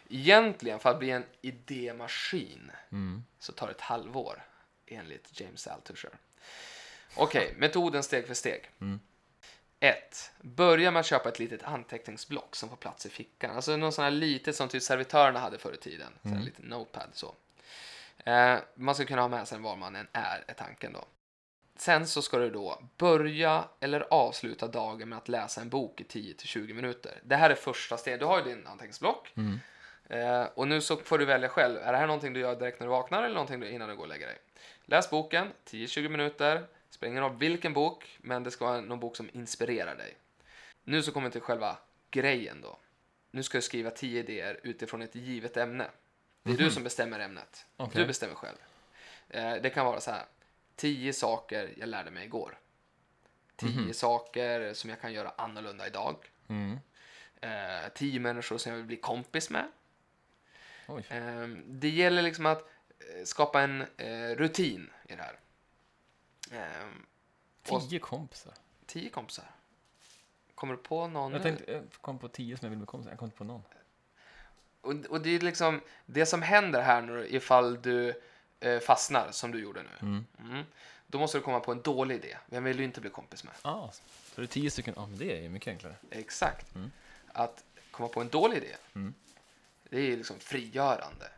Mm. 0.10 0.22
Egentligen, 0.22 0.80
för 0.80 0.90
att 0.90 1.00
bli 1.00 1.12
en 1.12 1.24
idémaskin, 1.42 2.72
Mm. 2.92 3.24
så 3.40 3.52
tar 3.52 3.68
det 3.68 3.74
ett 3.74 3.82
halvår, 3.82 4.44
enligt 4.88 5.40
James 5.42 5.68
Altucher. 5.68 6.10
Okej, 7.16 7.54
metoden 7.58 8.04
steg 8.04 8.28
för 8.28 8.34
steg. 8.34 8.70
Mm. 8.82 9.00
1. 9.80 10.32
Börja 10.42 10.92
med 10.92 11.00
att 11.00 11.06
köpa 11.06 11.30
ett 11.30 11.40
litet 11.40 11.64
anteckningsblock 11.64 12.56
som 12.56 12.70
får 12.70 12.76
plats 12.78 13.06
i 13.06 13.10
fickan. 13.10 13.56
Alltså 13.56 13.78
någon 13.78 13.92
sån 13.92 14.04
här 14.04 14.12
litet 14.12 14.56
som 14.56 14.70
typ 14.70 14.84
servitörerna 14.84 15.40
hade 15.40 15.58
förr 15.58 15.74
i 15.74 15.78
tiden. 15.78 16.12
Så 16.22 16.28
Mm. 16.28 16.42
lite 16.44 16.62
notepad 16.62 17.10
så. 17.14 17.36
Eh, 18.26 18.58
man 18.76 18.96
ska 18.96 19.06
kunna 19.06 19.22
ha 19.22 19.30
med 19.30 19.48
sig 19.48 19.60
var 19.60 19.76
man 19.76 19.96
än 19.96 20.08
är, 20.14 20.44
är 20.48 20.54
tanken 20.54 20.94
då. 20.94 21.06
Sen 21.78 22.08
så 22.08 22.22
ska 22.22 22.38
du 22.38 22.50
då 22.50 22.82
börja 22.98 23.66
eller 23.80 24.14
avsluta 24.14 24.68
dagen 24.68 25.10
med 25.10 25.18
att 25.18 25.30
läsa 25.30 25.62
en 25.62 25.70
bok 25.70 26.02
i 26.02 26.04
10-20 26.04 26.74
minuter. 26.74 27.20
Det 27.24 27.36
här 27.36 27.50
är 27.50 27.56
första 27.56 27.98
steget. 27.98 28.20
Du 28.20 28.26
har 28.26 28.38
ju 28.38 28.44
din 28.44 28.68
anteckningsblock. 28.68 29.32
Mm. 29.38 29.60
Eh, 30.10 30.46
och 30.54 30.68
nu 30.68 30.82
så 30.82 30.98
får 30.98 31.18
du 31.18 31.26
välja 31.26 31.50
själv. 31.50 31.78
Är 31.78 31.92
det 31.92 31.98
här 31.98 32.08
någonting 32.08 32.34
du 32.34 32.40
gör 32.40 32.56
direkt 32.56 32.80
när 32.80 32.88
du 32.88 32.92
vaknar 32.92 33.24
eller 33.24 33.34
någonting 33.34 33.60
du 33.60 33.70
innan 33.70 33.90
du 33.90 33.96
går 33.96 34.04
och 34.04 34.10
lägger 34.10 34.28
dig? 34.28 34.38
Läs 34.86 35.10
boken, 35.10 35.48
10-20 35.66 36.10
minuter. 36.10 36.68
Spelar 36.90 37.12
ingen 37.12 37.24
roll 37.24 37.38
vilken 37.38 37.74
bok, 37.74 38.18
men 38.22 38.44
det 38.44 38.52
ska 38.52 38.66
vara 38.66 38.82
någon 38.82 39.00
bok 39.00 39.16
som 39.16 39.30
inspirerar 39.34 39.96
dig. 39.96 40.18
Nu 40.84 41.04
så 41.04 41.12
kommer 41.12 41.28
vi 41.28 41.32
till 41.32 41.42
själva 41.42 41.78
grejen 42.12 42.62
då. 42.62 42.78
Nu 43.32 43.44
ska 43.44 43.58
du 43.58 43.62
skriva 43.62 43.92
10 43.92 44.20
idéer 44.20 44.60
utifrån 44.64 45.02
ett 45.02 45.16
givet 45.16 45.58
ämne. 45.58 45.88
Det 46.44 46.52
är 46.52 46.58
du 46.58 46.72
som 46.72 46.84
bestämmer 46.84 47.20
ämnet. 47.20 47.66
Okej. 47.78 48.02
Du 48.02 48.08
bestämmer 48.08 48.36
själv. 48.36 48.58
Eh, 49.30 49.54
det 49.62 49.70
kan 49.70 49.86
vara 49.86 50.00
så 50.00 50.12
här. 50.12 50.26
10 50.76 51.14
saker 51.14 51.74
jag 51.78 51.90
lärde 51.90 52.12
mig 52.12 52.26
igår. 52.26 52.58
10 53.56 53.94
saker 53.94 54.74
som 54.74 54.90
jag 54.90 55.02
kan 55.02 55.14
göra 55.14 55.32
annorlunda 55.38 55.88
idag. 55.88 56.16
Mm. 56.48 56.80
Eh, 57.42 57.90
10 57.94 58.20
människor 58.20 58.58
som 58.58 58.72
jag 58.72 58.78
vill 58.78 58.86
bli 58.86 58.98
kompis 58.98 59.50
med. 59.50 59.66
Ehm, 61.10 61.64
Det 61.68 61.90
gäller 61.90 62.22
liksom 62.22 62.46
att 62.46 62.62
eh, 63.00 63.24
skapa 63.26 63.62
en 63.62 63.82
eh, 63.98 64.30
rutin 64.36 64.90
i 65.08 65.16
det 65.16 65.22
här. 65.22 65.40
Ehm, 66.52 67.06
10 67.64 68.00
kompisar. 68.00 68.54
tio 68.86 69.10
kompisar. 69.10 69.46
Kommer 70.56 70.74
du 70.74 70.80
på 70.84 71.08
någon? 71.08 71.32
Jag 71.34 71.42
tänkte, 71.44 71.72
jag 71.72 71.84
kom 72.02 72.20
på 72.20 72.28
10 72.28 72.58
som 72.58 72.66
jag 72.66 72.70
vill 72.70 72.78
bli 72.80 72.86
kompisar. 72.86 73.12
Jag 73.12 73.20
kom 73.20 73.26
inte 73.26 73.38
på 73.38 73.44
någon. 73.44 73.62
Och, 74.82 74.94
och 75.10 75.22
det 75.22 75.30
är 75.30 75.40
liksom 75.40 75.82
det 76.06 76.26
som 76.26 76.42
händer 76.42 76.82
här 76.82 77.02
nu 77.02 77.28
ifall 77.30 77.82
du 77.82 78.22
eh, 78.60 78.80
fastnar, 78.80 79.32
som 79.32 79.52
du 79.52 79.60
gjorde 79.62 79.84
nu, 79.84 79.90
Mm. 80.02 80.26
mm, 80.40 80.64
då 81.08 81.20
måste 81.20 81.38
du 81.38 81.42
komma 81.42 81.60
på 81.60 81.72
en 81.72 81.82
dålig 81.82 82.16
idé. 82.16 82.38
Vem 82.46 82.64
vill 82.64 82.78
du 82.78 82.84
inte 82.84 83.02
bli 83.02 83.10
kompis 83.10 83.44
med? 83.44 83.54
Ah, 83.62 83.92
så 83.92 84.02
det 84.36 84.42
är 84.42 84.48
tio 84.48 84.72
stycken. 84.72 84.94
Ja, 84.98 85.06
men 85.08 85.18
det 85.18 85.38
är 85.38 85.42
ju 85.42 85.50
mycket 85.50 85.68
enklare. 85.72 85.96
Exakt. 86.10 86.76
Mm. 86.76 86.92
Att 87.34 87.64
komma 87.92 88.10
på 88.10 88.22
en 88.22 88.30
dålig 88.30 88.58
idé, 88.58 88.76
Mm. 88.94 89.14
Det 89.90 89.98
är 90.00 90.18
liksom 90.18 90.40
frigörande. 90.40 91.30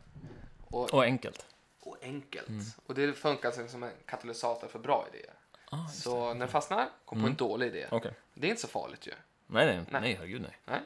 Och, 0.69 0.93
Och 0.93 1.03
enkelt. 1.03 1.45
och 1.79 1.97
enkelt. 2.01 2.47
Mm. 2.49 2.65
Och 2.85 2.95
det 2.95 3.13
funkar 3.13 3.47
alltså 3.49 3.67
som 3.67 3.83
en 3.83 3.91
katalysator 4.05 4.67
för 4.67 4.79
bra 4.79 5.07
idéer. 5.13 5.33
Ah, 5.71 5.87
Så 5.87 6.33
när 6.33 6.39
den 6.39 6.47
fastnar, 6.47 6.85
kom 7.05 7.15
på 7.17 7.19
Mm. 7.19 7.31
en 7.31 7.35
dålig 7.35 7.67
idé. 7.67 7.87
det. 7.89 7.95
Okej. 7.95 8.13
Det 8.33 8.47
är 8.47 8.49
inte 8.49 8.61
så 8.61 8.67
farligt 8.67 9.07
ju. 9.07 9.11
Nej, 9.47 9.65
nej, 9.65 9.75
Nej. 9.91 10.01
nej, 10.01 10.13
herregud 10.15 10.41
nej. 10.65 10.81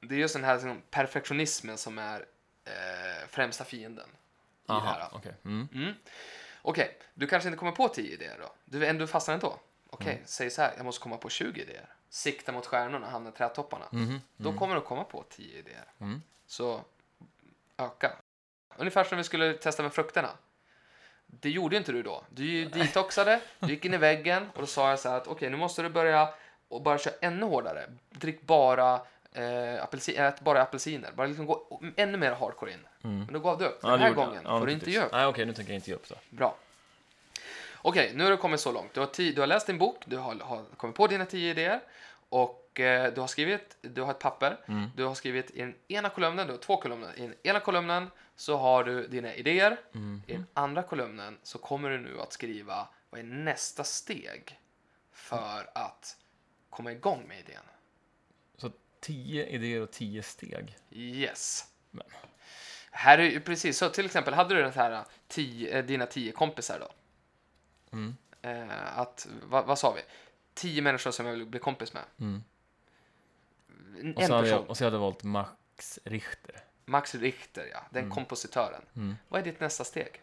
Det 0.00 0.14
är 0.14 0.18
just 0.18 0.34
den 0.34 0.44
här 0.44 0.54
liksom, 0.54 0.82
perfektionismen 0.90 1.78
som 1.78 1.98
är 1.98 2.26
eh, 2.64 3.28
främsta 3.28 3.64
fienden. 3.64 4.08
det. 4.66 4.72
Aha, 4.72 5.10
okej. 5.12 5.34
Mm. 5.44 5.68
Mm. 5.74 5.94
Okej, 6.62 6.98
du 7.14 7.26
kanske 7.26 7.48
inte 7.48 7.58
kommer 7.58 7.72
på 7.72 7.88
10 7.88 8.12
idéer 8.14 8.36
då? 8.40 8.52
Du, 8.64 8.86
ändå 8.86 9.06
fastnar 9.06 9.34
ändå? 9.34 9.60
Okej, 10.00 10.12
Mm. 10.12 10.26
säg 10.26 10.50
så 10.50 10.62
här, 10.62 10.72
jag 10.76 10.84
måste 10.84 11.02
komma 11.02 11.16
på 11.16 11.28
20 11.28 11.62
idéer. 11.62 11.86
Sikta 12.08 12.52
mot 12.52 12.66
stjärnorna, 12.66 13.08
hamna 13.10 13.28
i 13.28 13.32
trädtopparna. 13.32 13.84
Mhm, 13.92 14.20
Då 14.36 14.48
mm. 14.48 14.58
kommer 14.58 14.74
du 14.74 14.80
komma 14.80 15.04
på 15.04 15.24
10 15.30 15.58
idéer. 15.58 15.84
Mm. 16.00 16.22
Så 16.46 16.80
öka. 17.76 18.12
Ungefär 18.76 19.04
som 19.04 19.18
vi 19.18 19.24
skulle 19.24 19.52
testa 19.52 19.82
med 19.82 19.92
frukterna. 19.92 20.28
Det 21.26 21.50
gjorde 21.50 21.76
inte 21.76 21.92
du 21.92 22.02
då. 22.02 22.24
Du 22.30 22.64
detoxade, 22.64 23.40
du 23.58 23.68
gick 23.68 23.84
in 23.84 23.94
i 23.94 23.96
väggen 23.96 24.50
och 24.54 24.60
då 24.60 24.66
sa 24.66 24.90
jag 24.90 24.98
så 24.98 25.08
här 25.08 25.16
att 25.16 25.26
okej, 25.26 25.50
nu 25.50 25.56
måste 25.56 25.82
du 25.82 25.88
börja 25.88 26.28
och 26.68 26.82
bara 26.82 26.98
köra 26.98 27.14
ännu 27.20 27.46
hårdare. 27.46 27.86
Drick 28.10 28.42
bara 28.42 28.94
eh, 29.32 29.82
apelsin, 29.82 30.16
ät 30.16 30.40
bara 30.40 30.62
apelsiner. 30.62 31.12
Bara 31.12 31.26
liksom 31.26 31.46
gå 31.46 31.80
ännu 31.96 32.18
mer 32.18 32.32
hardcore 32.32 32.72
in. 32.72 32.86
Mm. 33.04 33.18
Men 33.24 33.32
då 33.32 33.38
gav 33.40 33.58
du 33.58 33.64
upp. 33.64 33.78
Ja, 33.82 33.88
Den 33.88 33.98
det 33.98 34.04
här 34.04 34.14
jag. 34.14 34.16
gången 34.16 34.42
Ja, 34.44 34.58
får 34.58 34.66
du 34.66 34.72
inte 34.72 34.90
ge 34.90 35.00
upp. 35.00 35.12
Nej, 35.12 35.26
okej, 35.26 35.46
nu 35.46 35.52
tänker 35.52 35.72
jag 35.72 35.78
inte 35.78 35.90
ge 35.90 35.96
upp 35.96 36.08
då. 36.08 36.14
Bra. 36.30 36.56
Okej, 37.82 38.12
nu 38.14 38.24
har 38.24 38.30
du 38.30 38.36
kommit 38.36 38.60
så 38.60 38.72
långt. 38.72 38.94
Du 38.94 39.00
har, 39.00 39.06
ti- 39.06 39.34
du 39.34 39.40
har 39.40 39.46
läst 39.46 39.66
din 39.66 39.78
bok, 39.78 40.02
du 40.06 40.16
har, 40.16 40.34
har 40.40 40.64
kommit 40.76 40.96
på 40.96 41.06
dina 41.06 41.26
tio 41.26 41.50
idéer 41.50 41.80
och 42.28 42.80
eh, 42.80 43.12
du 43.14 43.20
har 43.20 43.28
skrivit, 43.28 43.76
du 43.82 44.02
har 44.02 44.10
ett 44.10 44.18
papper, 44.18 44.60
Mm. 44.68 44.90
du 44.96 45.04
har 45.04 45.14
skrivit 45.14 45.50
i 45.50 45.58
den 45.60 45.74
ena 45.88 46.08
kolumnen, 46.08 46.46
du 46.46 46.52
har 46.52 46.58
två 46.60 46.76
kolumner. 46.76 47.18
I 47.18 47.20
den 47.20 47.34
ena 47.42 47.60
kolumnen 47.60 48.10
så 48.36 48.56
har 48.56 48.84
du 48.84 49.06
dina 49.06 49.34
idéer, 49.34 49.76
Mm. 49.94 50.22
i 50.26 50.32
den 50.32 50.46
andra 50.54 50.82
kolumnen 50.82 51.38
så 51.42 51.58
kommer 51.58 51.90
du 51.90 51.98
nu 51.98 52.20
att 52.20 52.32
skriva 52.32 52.88
vad 53.10 53.20
är 53.20 53.24
nästa 53.24 53.84
steg 53.84 54.60
för 55.12 55.70
att 55.74 56.16
komma 56.70 56.92
igång 56.92 57.24
med 57.28 57.38
idén. 57.40 57.62
Så 58.56 58.70
tio 59.00 59.46
idéer 59.46 59.80
och 59.82 59.90
tio 59.90 60.22
steg. 60.22 60.76
Yes. 60.90 61.64
Men. 61.90 62.06
Här 62.90 63.18
är 63.18 63.22
ju 63.22 63.40
precis 63.40 63.78
så, 63.78 63.88
till 63.88 64.06
exempel 64.06 64.34
hade 64.34 64.54
du 64.54 64.62
den 64.62 64.72
här 64.72 65.04
tio, 65.28 65.78
eh, 65.78 65.84
dina 65.84 66.06
tio 66.06 66.32
kompisar 66.32 66.78
då. 66.80 66.88
Mm. 67.92 68.16
Eh, 68.42 68.98
att, 68.98 69.26
vad, 69.42 69.66
vad 69.66 69.78
sa 69.78 69.92
vi? 69.92 70.00
Tio 70.54 70.82
människor 70.82 71.10
som 71.10 71.26
jag 71.26 71.32
vill 71.32 71.46
bli 71.46 71.60
kompis 71.60 71.92
med. 71.92 72.02
Mm. 72.18 72.42
En 74.00 74.14
Och, 74.16 74.22
så 74.22 74.28
person. 74.28 74.46
jag, 74.48 74.70
och 74.70 74.76
så 74.76 74.84
hade 74.84 74.96
jag 74.96 75.00
valt 75.00 75.22
Max 75.22 75.98
Richter. 76.04 76.60
Max 76.84 77.14
Richter, 77.14 77.68
ja. 77.72 77.82
Den 77.90 78.02
Mm. 78.04 78.14
kompositören. 78.14 78.82
Mm. 78.96 79.16
Vad 79.28 79.40
är 79.40 79.44
ditt 79.44 79.60
nästa 79.60 79.84
steg? 79.84 80.22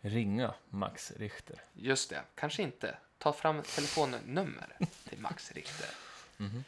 Ringa 0.00 0.54
Max 0.68 1.10
Richter. 1.16 1.60
Just 1.72 2.10
det, 2.10 2.22
kanske 2.34 2.62
inte. 2.62 2.96
Ta 3.18 3.32
fram 3.32 3.62
telefonnummer 3.62 4.76
till 5.08 5.18
Max 5.20 5.52
Richter. 5.52 5.88
Mhm. 6.36 6.64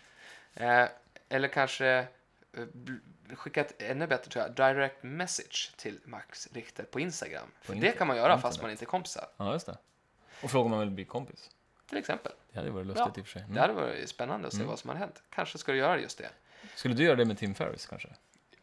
Eh, 0.54 0.88
eller 1.28 1.48
kanske 1.48 2.06
bl- 3.28 3.34
skicka 3.36 3.60
ett 3.60 3.82
ännu 3.82 4.06
bättre, 4.06 4.30
tror 4.30 4.44
jag, 4.44 4.54
direct 4.54 5.02
message 5.02 5.72
till 5.76 6.00
Max 6.04 6.48
Richter 6.52 6.84
på 6.84 7.00
Instagram. 7.00 7.46
På 7.60 7.64
För 7.66 7.72
det 7.72 7.76
internet. 7.76 7.98
kan 7.98 8.06
man 8.06 8.16
göra 8.16 8.32
fast 8.38 8.44
Internet. 8.44 8.62
man 8.62 8.70
inte 8.70 8.84
är 8.84 8.86
kompisar. 8.86 9.26
Ja, 9.36 9.52
just 9.52 9.66
det. 9.66 9.78
Och 10.42 10.50
fråga 10.50 10.64
om 10.64 10.70
man 10.70 10.80
vill 10.80 10.90
bli 10.90 11.04
kompis. 11.04 11.50
Till 11.88 11.98
exempel. 11.98 12.32
Det 12.52 12.58
hade 12.58 12.70
varit 12.70 12.86
lustigt 12.86 13.18
i 13.18 13.20
och 13.20 13.26
för 13.26 13.32
sig. 13.32 13.42
Det 13.42 13.46
Mm. 13.46 13.58
hade 13.60 13.72
varit 13.72 14.08
spännande 14.08 14.46
att 14.46 14.52
se 14.54 14.58
Mm. 14.58 14.68
vad 14.68 14.78
som 14.78 14.90
har 14.90 14.96
hänt. 14.96 15.22
Kanske 15.30 15.58
ska 15.58 15.72
du 15.72 15.78
göra 15.78 16.00
just 16.00 16.18
det. 16.18 16.28
Skulle 16.74 16.94
du 16.94 17.04
göra 17.04 17.16
det 17.16 17.24
med 17.24 17.38
Tim 17.38 17.54
Ferris 17.54 17.86
kanske? 17.86 18.08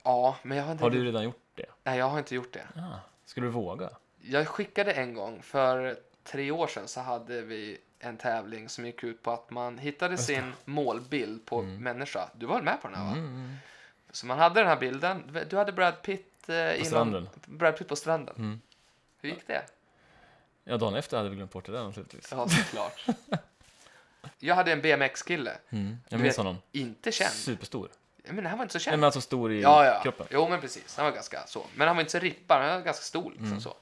Ja, 0.03 0.35
men 0.43 0.57
jag 0.57 0.65
har 0.65 0.71
inte, 0.71 0.83
Har 0.83 0.89
du 0.91 1.03
redan 1.05 1.23
gjort 1.23 1.41
det? 1.55 1.65
nej, 1.83 1.97
jag 1.99 2.05
har 2.09 2.19
inte 2.19 2.35
gjort 2.35 2.53
det. 2.53 2.67
Ah. 2.75 2.99
Skulle 3.25 3.45
du 3.47 3.51
våga? 3.51 3.89
Jag 4.21 4.47
skickade 4.47 4.91
en 4.93 5.13
gång, 5.13 5.41
för 5.41 5.97
tre 6.23 6.51
år 6.51 6.67
sedan 6.67 6.87
så 6.87 6.99
hade 7.01 7.41
vi 7.41 7.77
en 7.99 8.17
tävling 8.17 8.69
som 8.69 8.85
gick 8.85 9.03
ut 9.03 9.23
på 9.23 9.31
att 9.31 9.49
man 9.51 9.77
hittade 9.77 10.13
det. 10.13 10.17
sin 10.21 10.53
målbild 10.65 11.45
på 11.45 11.59
Mm. 11.59 11.83
människa. 11.83 12.29
Du 12.35 12.45
var 12.45 12.55
väl 12.55 12.63
med 12.63 12.81
på 12.81 12.87
den 12.87 12.97
här 12.97 13.05
va? 13.05 13.11
Mm. 13.11 13.55
Så 14.11 14.25
man 14.25 14.39
hade 14.39 14.59
den 14.59 14.67
här 14.67 14.77
bilden. 14.77 15.45
Du 15.49 15.57
hade 15.57 15.71
Brad 15.71 16.01
Pitt 16.01 16.49
eh, 16.49 16.55
På 16.67 16.73
inom- 16.75 16.85
stranden? 16.85 17.29
Brad 17.45 17.77
Pitt 17.77 17.87
på 17.87 17.95
stranden. 17.95 18.35
Mm. 18.37 18.61
Hur 19.21 19.29
gick 19.29 19.47
det? 19.47 19.65
Ja, 20.63 20.77
dagen 20.77 20.95
efter 20.95 21.17
hade 21.17 21.29
vi 21.29 21.35
glömt 21.35 21.51
bort 21.51 21.65
det 21.65 21.71
där 21.71 21.83
naturligtvis. 21.83 22.27
Ja, 22.31 22.47
såklart. 22.49 23.05
jag 24.39 24.55
hade 24.55 24.71
en 24.71 24.81
BMX-kille. 24.81 25.57
Mm. 25.69 25.97
Jag 26.09 26.19
minns 26.19 26.37
honom. 26.37 26.57
Inte 26.71 27.11
känd. 27.11 27.31
Superstor. 27.31 27.89
Men 28.23 28.45
han 28.45 28.57
var 28.57 28.63
inte 28.65 28.71
så 28.73 28.77
Nej, 28.77 28.83
känd. 28.83 28.99
men 28.99 29.03
alltså 29.05 29.21
stor 29.21 29.51
i 29.51 29.61
Ja, 29.61 29.85
ja. 29.85 29.99
kroppen. 30.03 30.27
Jo, 30.29 30.49
men 30.49 30.61
precis. 30.61 30.97
Han 30.97 31.05
var 31.05 31.11
ganska 31.13 31.47
så. 31.47 31.65
Men 31.75 31.87
han 31.87 31.95
var 31.97 32.01
inte 32.01 32.11
så 32.11 32.19
rippad. 32.19 32.61
Han 32.61 32.69
var 32.69 32.81
ganska 32.85 33.03
stor. 33.03 33.29
Liksom 33.31 33.47
Mm. 33.47 33.61
så. 33.61 33.75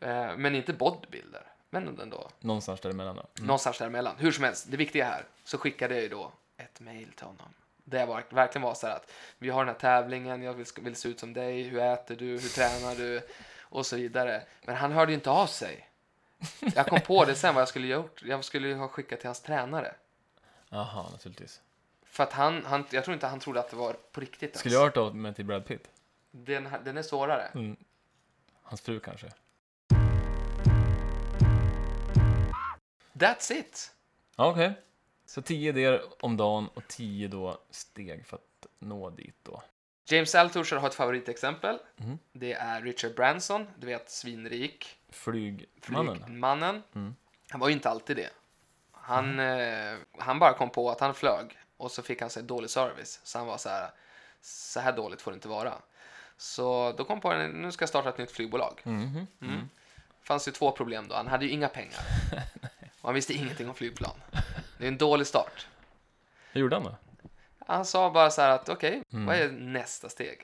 Eh, 0.00 0.36
men 0.36 0.54
inte 0.54 0.72
bodybuilder. 0.72 1.42
Men 1.70 2.00
ändå. 2.00 2.30
Någonstans 2.40 2.80
däremellan 2.80 3.16
då. 3.16 3.26
Mm. 3.38 3.46
Någonstans 3.46 3.78
däremellan. 3.78 4.14
Hur 4.18 4.32
som 4.32 4.44
helst, 4.44 4.66
det 4.70 4.76
viktiga 4.76 5.04
här, 5.04 5.24
så 5.44 5.58
skickade 5.58 5.94
jag 5.94 6.02
ju 6.02 6.08
då 6.08 6.32
ett 6.56 6.80
mail 6.80 7.08
till 7.16 7.26
honom. 7.26 7.48
Det 7.84 8.06
var, 8.06 8.24
verkligen 8.30 8.62
var 8.62 8.74
så 8.74 8.86
här 8.86 8.96
att 8.96 9.10
vi 9.38 9.50
har 9.50 9.64
den 9.64 9.74
här 9.74 9.80
tävlingen, 9.80 10.42
jag 10.42 10.54
vill, 10.54 10.66
vill 10.80 10.96
se 10.96 11.08
ut 11.08 11.20
som 11.20 11.32
dig, 11.32 11.62
hur 11.62 11.80
äter 11.80 12.16
du, 12.16 12.26
hur 12.26 12.54
tränar 12.54 12.94
du 12.94 13.20
och 13.60 13.86
så 13.86 13.96
vidare. 13.96 14.42
Men 14.64 14.76
han 14.76 14.92
hörde 14.92 15.12
ju 15.12 15.14
inte 15.14 15.30
av 15.30 15.46
sig. 15.46 15.88
Jag 16.74 16.86
kom 16.86 17.00
på 17.00 17.24
det 17.24 17.34
sen 17.34 17.54
vad 17.54 17.60
jag 17.60 17.68
skulle 17.68 17.86
gjort. 17.86 18.22
Jag 18.22 18.44
skulle 18.44 18.68
ju 18.68 18.74
ha 18.74 18.88
skickat 18.88 19.20
till 19.20 19.28
hans 19.28 19.40
tränare. 19.40 19.94
Jaha, 20.68 21.10
naturligtvis. 21.10 21.60
För 22.04 22.22
att 22.24 22.32
han, 22.32 22.64
han, 22.64 22.84
jag 22.90 23.04
tror 23.04 23.14
inte 23.14 23.26
han 23.26 23.40
trodde 23.40 23.60
att 23.60 23.70
det 23.70 23.76
var 23.76 23.96
på 24.12 24.20
riktigt 24.20 24.42
ens. 24.42 24.58
Skulle 24.58 24.74
jag 24.74 24.80
ha 24.80 24.86
hört 24.86 24.96
av 24.96 25.16
mig 25.16 25.34
till 25.34 25.44
Brad 25.44 25.66
Pitt? 25.66 25.88
den, 26.34 26.68
den 26.84 26.98
är 26.98 27.02
svårare. 27.02 27.42
Mm. 27.54 27.76
Hans 28.62 28.80
fru 28.80 29.00
kanske? 29.00 29.30
That's 33.12 33.52
it! 33.52 33.94
Okej. 34.36 34.74
Så 35.26 35.42
tio 35.42 35.68
idéer 35.68 36.02
om 36.20 36.36
dagen 36.36 36.68
och 36.74 36.88
tio 36.88 37.28
då 37.28 37.58
steg 37.70 38.26
för 38.26 38.36
att 38.36 38.66
nå 38.78 39.10
dit 39.10 39.36
då. 39.42 39.62
James 40.06 40.34
Altucher 40.34 40.76
har 40.76 40.88
ett 40.88 40.94
favoritexempel. 40.94 41.78
Mhm. 41.96 42.18
Det 42.32 42.52
är 42.52 42.82
Richard 42.82 43.14
Branson, 43.14 43.66
du 43.78 43.86
vet 43.86 44.10
svinrik. 44.10 44.96
Flygmannen? 45.08 46.24
Flygmannen. 46.24 46.82
Mm. 46.94 47.14
Han 47.50 47.60
var 47.60 47.68
ju 47.68 47.74
inte 47.74 47.90
alltid 47.90 48.16
det. 48.16 48.30
Han, 48.92 49.40
eh, 49.40 49.96
han 50.18 50.38
bara 50.38 50.52
kom 50.52 50.70
på 50.70 50.90
att 50.90 51.00
han 51.00 51.14
flög 51.14 51.58
och 51.76 51.90
så 51.90 52.02
fick 52.02 52.20
han 52.20 52.30
sig 52.30 52.42
dålig 52.42 52.70
service. 52.70 53.20
Så 53.24 53.38
han 53.38 53.46
var 53.46 53.56
så 53.56 53.68
här, 53.68 53.90
så 54.40 54.80
här 54.80 54.92
dåligt 54.92 55.22
får 55.22 55.30
det 55.30 55.34
inte 55.34 55.48
vara. 55.48 55.74
Så 56.36 56.92
då 56.92 57.04
kom 57.04 57.20
på 57.20 57.30
att 57.30 57.50
nu 57.50 57.72
ska 57.72 57.82
jag 57.82 57.88
starta 57.88 58.08
ett 58.08 58.18
nytt 58.18 58.30
flygbolag. 58.30 58.80
Mhm. 58.84 59.26
Mm. 59.40 59.70
fanns 60.22 60.48
ju 60.48 60.52
två 60.52 60.70
problem 60.70 61.08
då. 61.08 61.14
Han 61.14 61.26
hade 61.26 61.44
ju 61.44 61.50
inga 61.50 61.68
pengar. 61.68 62.00
Och 63.04 63.08
han 63.08 63.14
visste 63.14 63.32
ingenting 63.34 63.68
om 63.68 63.74
flygplan. 63.74 64.14
Det 64.78 64.84
är 64.84 64.88
en 64.88 64.98
dålig 64.98 65.26
start. 65.26 65.66
Hur 66.52 66.60
gjorde 66.60 66.76
han 66.76 66.84
då? 66.84 66.96
Han 67.66 67.84
sa 67.84 68.10
bara 68.10 68.30
så 68.30 68.42
här 68.42 68.50
att 68.50 68.68
okej, 68.68 69.02
Mm. 69.12 69.26
vad 69.26 69.36
är 69.36 69.50
nästa 69.52 70.08
steg? 70.08 70.38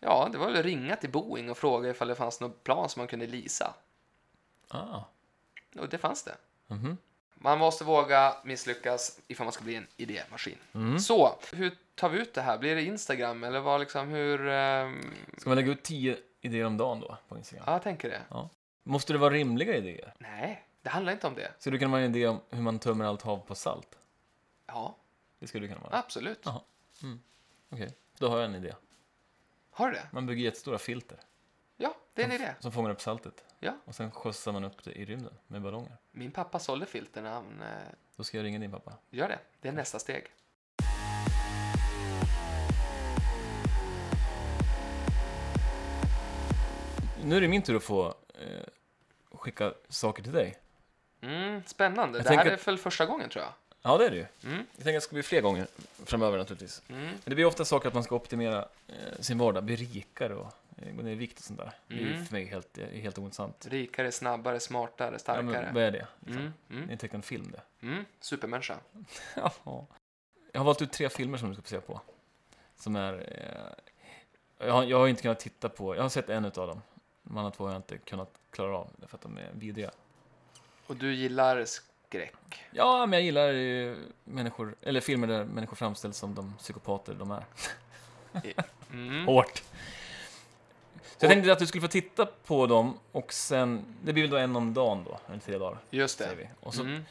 Ja, 0.00 0.28
det 0.32 0.38
var 0.38 0.46
väl 0.46 0.56
att 0.56 0.64
ringa 0.64 0.96
till 0.96 1.10
Boeing 1.10 1.50
och 1.50 1.58
fråga 1.58 1.90
ifall 1.90 2.08
det 2.08 2.14
fanns 2.14 2.40
något 2.40 2.64
plan 2.64 2.88
som 2.88 3.00
man 3.00 3.06
kunde 3.06 3.26
leasa. 3.26 3.74
Ah. 4.68 5.00
Och 5.78 5.88
det 5.88 5.98
fanns 5.98 6.22
det. 6.22 6.34
Mhm. 6.66 6.96
Man 7.34 7.58
måste 7.58 7.84
våga 7.84 8.36
misslyckas 8.44 9.20
ifall 9.28 9.44
man 9.46 9.52
ska 9.52 9.64
bli 9.64 9.74
en 9.74 9.86
idémaskin. 9.96 10.58
Mm. 10.74 10.98
Så, 10.98 11.38
hur 11.52 11.74
tar 11.94 12.08
vi 12.08 12.18
ut 12.18 12.34
det 12.34 12.42
här? 12.42 12.58
Blir 12.58 12.74
det 12.74 12.82
Instagram 12.82 13.44
eller 13.44 13.60
vad 13.60 13.80
liksom, 13.80 14.08
hur... 14.08 14.48
ehm, 14.48 15.00
Ska 15.38 15.50
man 15.50 15.56
lägga 15.56 15.72
ut 15.72 15.82
tio 15.82 16.16
idéer 16.40 16.64
om 16.64 16.76
dagen 16.76 17.00
då 17.00 17.16
på 17.28 17.36
Instagram? 17.38 17.64
Ja, 17.66 17.72
jag 17.72 17.82
tänker 17.82 18.08
det. 18.10 18.20
Måste 18.82 19.12
det 19.12 19.18
vara 19.18 19.34
rimliga 19.34 19.76
idéer? 19.76 20.14
Nej, 20.18 20.64
det 20.82 20.88
handlar 20.90 21.12
inte 21.12 21.26
om 21.26 21.34
det. 21.34 21.52
Skulle 21.58 21.74
det 21.76 21.78
kunna 21.78 21.90
vara 21.92 22.02
en 22.02 22.14
idé 22.16 22.26
om 22.28 22.40
hur 22.50 22.62
man 22.62 22.78
tömmer 22.78 23.04
allt 23.04 23.22
hav 23.22 23.38
på 23.38 23.54
salt? 23.54 23.98
Ja, 24.66 24.96
Det 25.38 25.46
skulle 25.46 25.66
det 25.66 25.74
kunna 25.74 25.86
vara. 25.88 25.98
absolut. 25.98 26.40
Ja. 26.44 26.64
Okej, 27.70 27.94
då 28.18 28.28
har 28.28 28.36
jag 28.36 28.44
en 28.44 28.54
idé. 28.54 28.74
Har 29.70 29.86
du 29.86 29.92
det? 29.92 30.08
Man 30.12 30.26
bygger 30.26 30.44
jättestora 30.44 30.78
filter 30.78 31.18
Ja, 31.76 31.94
det 32.14 32.22
är 32.22 32.26
en 32.26 32.32
idé. 32.32 32.54
som 32.60 32.72
fångar 32.72 32.90
upp 32.90 33.00
saltet. 33.00 33.44
Ja. 33.58 33.76
Och 33.84 33.94
sen 33.94 34.10
skjutsar 34.10 34.52
man 34.52 34.64
upp 34.64 34.84
det 34.84 34.92
i 34.92 35.04
rymden 35.04 35.34
med 35.46 35.62
ballonger. 35.62 35.96
Min 36.10 36.30
pappa 36.30 36.58
sålde 36.58 36.86
filter 36.86 37.22
när 37.22 37.30
han 37.32 37.62
eh, 37.62 37.68
Då 38.16 38.24
ska 38.24 38.36
jag 38.36 38.44
ringa 38.44 38.58
din 38.58 38.70
pappa. 38.70 38.92
gör 39.10 39.28
det. 39.28 39.38
Det 39.60 39.68
är 39.68 39.72
nästa 39.72 39.98
steg. 39.98 40.24
Nu 47.22 47.36
är 47.36 47.40
det 47.40 47.48
min 47.48 47.62
tur 47.62 47.76
att 47.76 47.82
få 47.82 48.06
eh, 48.34 48.64
skicka 49.32 49.72
saker 49.88 50.22
till 50.22 50.32
dig. 50.32 50.56
Mm, 51.22 51.62
spännande. 51.66 52.18
Jag 52.18 52.26
det 52.26 52.36
här 52.36 52.46
är 52.46 52.56
för 52.56 52.76
första 52.76 53.06
gången 53.06 53.28
tror 53.30 53.44
jag. 53.44 53.52
Ja, 53.82 53.98
det 53.98 54.06
är 54.06 54.10
det 54.10 54.16
ju. 54.16 54.26
Mm, 54.44 54.66
Jag 54.76 54.84
tänker 54.84 54.90
att 54.90 54.94
det 54.94 55.00
ska 55.00 55.14
bli 55.14 55.22
fler 55.22 55.40
gånger 55.40 55.66
framöver 56.04 56.38
naturligtvis. 56.38 56.82
mm, 56.88 57.00
Men 57.06 57.18
det 57.24 57.34
blir 57.34 57.44
ofta 57.44 57.64
saker 57.64 57.88
att 57.88 57.94
man 57.94 58.04
ska 58.04 58.14
optimera 58.16 58.68
eh, 58.88 58.94
sin 59.20 59.38
vardag, 59.38 59.64
bli 59.64 59.76
rikare 59.76 60.34
och 60.34 60.52
eh, 60.76 60.92
gå 60.92 61.02
ner 61.02 61.12
i 61.12 61.14
vikt 61.14 61.38
och 61.38 61.44
sånt 61.44 61.58
där. 61.58 61.72
Det 61.88 61.94
är 61.94 61.98
ju 61.98 62.12
Mm. 62.14 62.26
för 62.26 62.32
mig 62.32 62.44
helt, 62.44 62.78
är 62.78 62.86
helt 63.00 63.18
ointressant. 63.18 63.66
Rikare, 63.70 64.12
snabbare, 64.12 64.60
smartare, 64.60 65.10
Ja, 65.12 65.18
starkare. 65.18 65.42
men 65.44 65.74
vad 65.74 65.82
är 65.82 65.90
det? 65.90 66.06
Liksom? 66.20 66.42
mm, 66.42 66.52
Det 66.68 66.74
är 66.74 66.78
mm, 66.78 66.90
en 66.90 66.98
tecknad 66.98 67.24
film 67.24 67.52
det. 67.52 67.86
mm. 67.86 68.04
Supermänniska. 68.20 68.76
Ja. 69.36 69.86
Jag 70.52 70.60
har 70.60 70.64
valt 70.64 70.82
ut 70.82 70.92
tre 70.92 71.08
filmer 71.08 71.38
som 71.38 71.48
du 71.48 71.54
ska 71.54 71.62
få 71.62 71.68
se 71.68 71.80
på. 71.80 72.00
Som 72.76 72.96
är... 72.96 73.12
Eh, 73.14 74.66
jag, 74.66 74.72
har, 74.74 74.84
jag 74.84 74.98
har 74.98 75.08
inte 75.08 75.22
kunnat 75.22 75.40
titta 75.40 75.68
på... 75.68 75.96
Jag 75.96 76.02
har 76.02 76.08
sett 76.08 76.28
en 76.30 76.44
utav 76.44 76.66
dem. 76.68 76.82
De 77.22 77.36
andra 77.38 77.50
två 77.50 77.64
har 77.64 77.70
jag 77.72 77.78
inte 77.78 77.98
kunnat 77.98 78.30
klara 78.50 78.76
av, 78.76 78.90
därför 78.96 79.16
att 79.16 79.22
de 79.22 79.36
är 79.38 79.50
vidriga. 79.52 79.90
Och 80.90 80.96
du 80.96 81.14
gillar 81.14 81.64
skräck. 81.64 82.64
Ja, 82.70 83.06
men 83.06 83.12
jag 83.18 83.22
gillar 83.24 83.52
människor, 84.24 84.74
eller 84.82 85.00
filmer 85.00 85.26
där 85.26 85.44
människor 85.44 85.76
framställs 85.76 86.16
som 86.16 86.34
de 86.34 86.54
psykopater 86.58 87.14
de 87.14 87.30
är. 87.30 87.44
Mm. 88.92 89.26
Hårt. 89.26 89.62
Så 91.02 91.16
jag 91.18 91.30
tänkte 91.30 91.52
att 91.52 91.58
du 91.58 91.66
skulle 91.66 91.82
få 91.82 91.88
titta 91.88 92.26
på 92.26 92.66
dem 92.66 92.98
och 93.12 93.32
sen, 93.32 93.96
det 94.04 94.12
blir 94.12 94.22
väl 94.22 94.30
då 94.30 94.36
en 94.36 94.56
om 94.56 94.74
dagen 94.74 95.04
då, 95.04 95.18
eller 95.28 95.38
tre 95.38 95.58
dagar, 95.58 95.78
Just 95.90 96.18
det. 96.18 96.34
vi. 96.38 96.48
Och, 96.60 96.74
så, 96.74 96.82
Mm. 96.82 97.04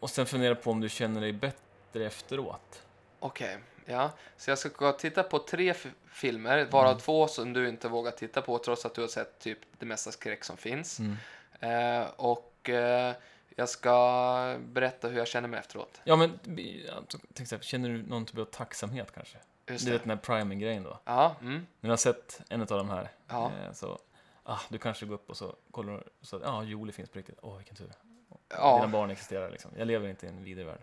och 0.00 0.10
sen 0.10 0.26
fundera 0.26 0.54
på 0.54 0.70
om 0.70 0.80
du 0.80 0.88
känner 0.88 1.20
dig 1.20 1.32
bättre 1.32 2.06
efteråt. 2.06 2.82
Okej, 3.18 3.58
ja. 3.86 4.10
Så 4.36 4.50
jag 4.50 4.58
ska 4.58 4.68
gå 4.68 4.88
och 4.88 4.98
titta 4.98 5.22
på 5.22 5.38
tre 5.38 5.74
filmer, 6.12 6.64
varav 6.70 6.90
Mm. 6.90 7.00
två 7.00 7.28
som 7.28 7.52
du 7.52 7.68
inte 7.68 7.88
vågar 7.88 8.10
titta 8.10 8.42
på 8.42 8.58
trots 8.58 8.86
att 8.86 8.94
du 8.94 9.00
har 9.00 9.08
sett 9.08 9.38
typ 9.38 9.58
det 9.78 9.86
mesta 9.86 10.12
skräck 10.12 10.44
som 10.44 10.56
finns. 10.56 11.00
Mm. 11.00 11.16
Eh, 11.60 12.06
och 12.16 12.53
eh, 12.70 13.12
jag 13.56 13.68
ska 13.68 14.56
berätta 14.60 15.08
hur 15.08 15.18
jag 15.18 15.28
känner 15.28 15.48
mig 15.48 15.60
efteråt. 15.60 16.00
Ja, 16.04 16.16
men 16.16 16.38
jag 16.86 17.08
tänkte 17.08 17.46
så 17.46 17.54
här, 17.56 17.62
känner 17.62 17.88
du 17.88 18.02
någon 18.02 18.26
typ 18.26 18.38
av 18.38 18.44
tacksamhet 18.44 19.12
kanske? 19.14 19.38
Just 19.68 19.84
Du 19.86 19.92
vet 19.92 20.02
den 20.02 20.10
här 20.10 20.16
priming-grejen 20.16 20.82
då. 20.82 20.98
Ja, 21.04 21.36
mm. 21.40 21.52
När 21.80 21.88
du 21.88 21.90
har 21.90 21.96
sett 21.96 22.40
en 22.48 22.60
av 22.60 22.66
de 22.66 22.90
här, 22.90 23.08
Ja. 23.28 23.52
eh, 23.66 23.72
så, 23.72 23.98
ah, 24.42 24.60
du 24.68 24.78
kanske 24.78 25.06
går 25.06 25.14
upp 25.14 25.30
och 25.30 25.36
så 25.36 25.56
kollar 25.70 25.92
du, 25.92 26.02
så, 26.20 26.40
ja, 26.44 26.50
ah, 26.50 26.62
Jolie 26.62 26.92
finns 26.92 27.10
på 27.10 27.18
riktigt, 27.18 27.38
åh 27.42 27.56
vilken 27.56 27.76
tur. 27.76 27.84
Dina 27.86 27.94
Ja. 28.58 28.88
barn 28.92 29.10
existerar 29.10 29.50
liksom. 29.50 29.70
Jag 29.78 29.86
lever 29.86 30.08
inte 30.08 30.26
i 30.26 30.28
en 30.28 30.44
vidrig 30.44 30.66
värld. 30.66 30.80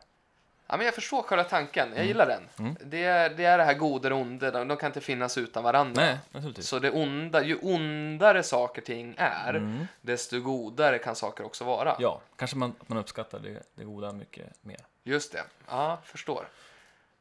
Ja, 0.71 0.77
men 0.77 0.85
jag 0.85 0.95
förstår 0.95 1.21
själva 1.23 1.43
tanken. 1.43 1.87
Jag 1.87 1.95
Mm. 1.95 2.07
gillar 2.07 2.27
den. 2.27 2.49
Mm. 2.59 2.75
Det, 2.85 3.03
är, 3.03 3.29
det 3.29 3.45
är 3.45 3.57
det 3.57 3.63
här 3.63 3.73
goda 3.73 4.13
och 4.15 4.21
onda, 4.21 4.51
de, 4.51 4.67
de 4.67 4.77
kan 4.77 4.87
inte 4.87 5.01
finnas 5.01 5.37
utan 5.37 5.63
varandra. 5.63 6.03
Nej, 6.03 6.17
naturligtvis. 6.31 6.67
Så 6.67 6.79
det 6.79 6.91
onda, 6.91 7.43
ju 7.43 7.57
ondare 7.61 8.43
saker 8.43 8.81
ting 8.81 9.15
är, 9.17 9.53
Mm. 9.53 9.87
desto 10.01 10.39
godare 10.39 10.97
kan 10.99 11.15
saker 11.15 11.45
också 11.45 11.63
vara. 11.63 11.95
Ja, 11.99 12.21
kanske 12.35 12.57
man, 12.57 12.73
man 12.87 12.97
uppskattar 12.97 13.39
det, 13.39 13.63
det 13.75 13.83
goda 13.83 14.11
mycket 14.11 14.45
mer. 14.61 14.79
Just 15.03 15.31
det. 15.31 15.43
Ja, 15.69 15.99
förstår. 16.05 16.47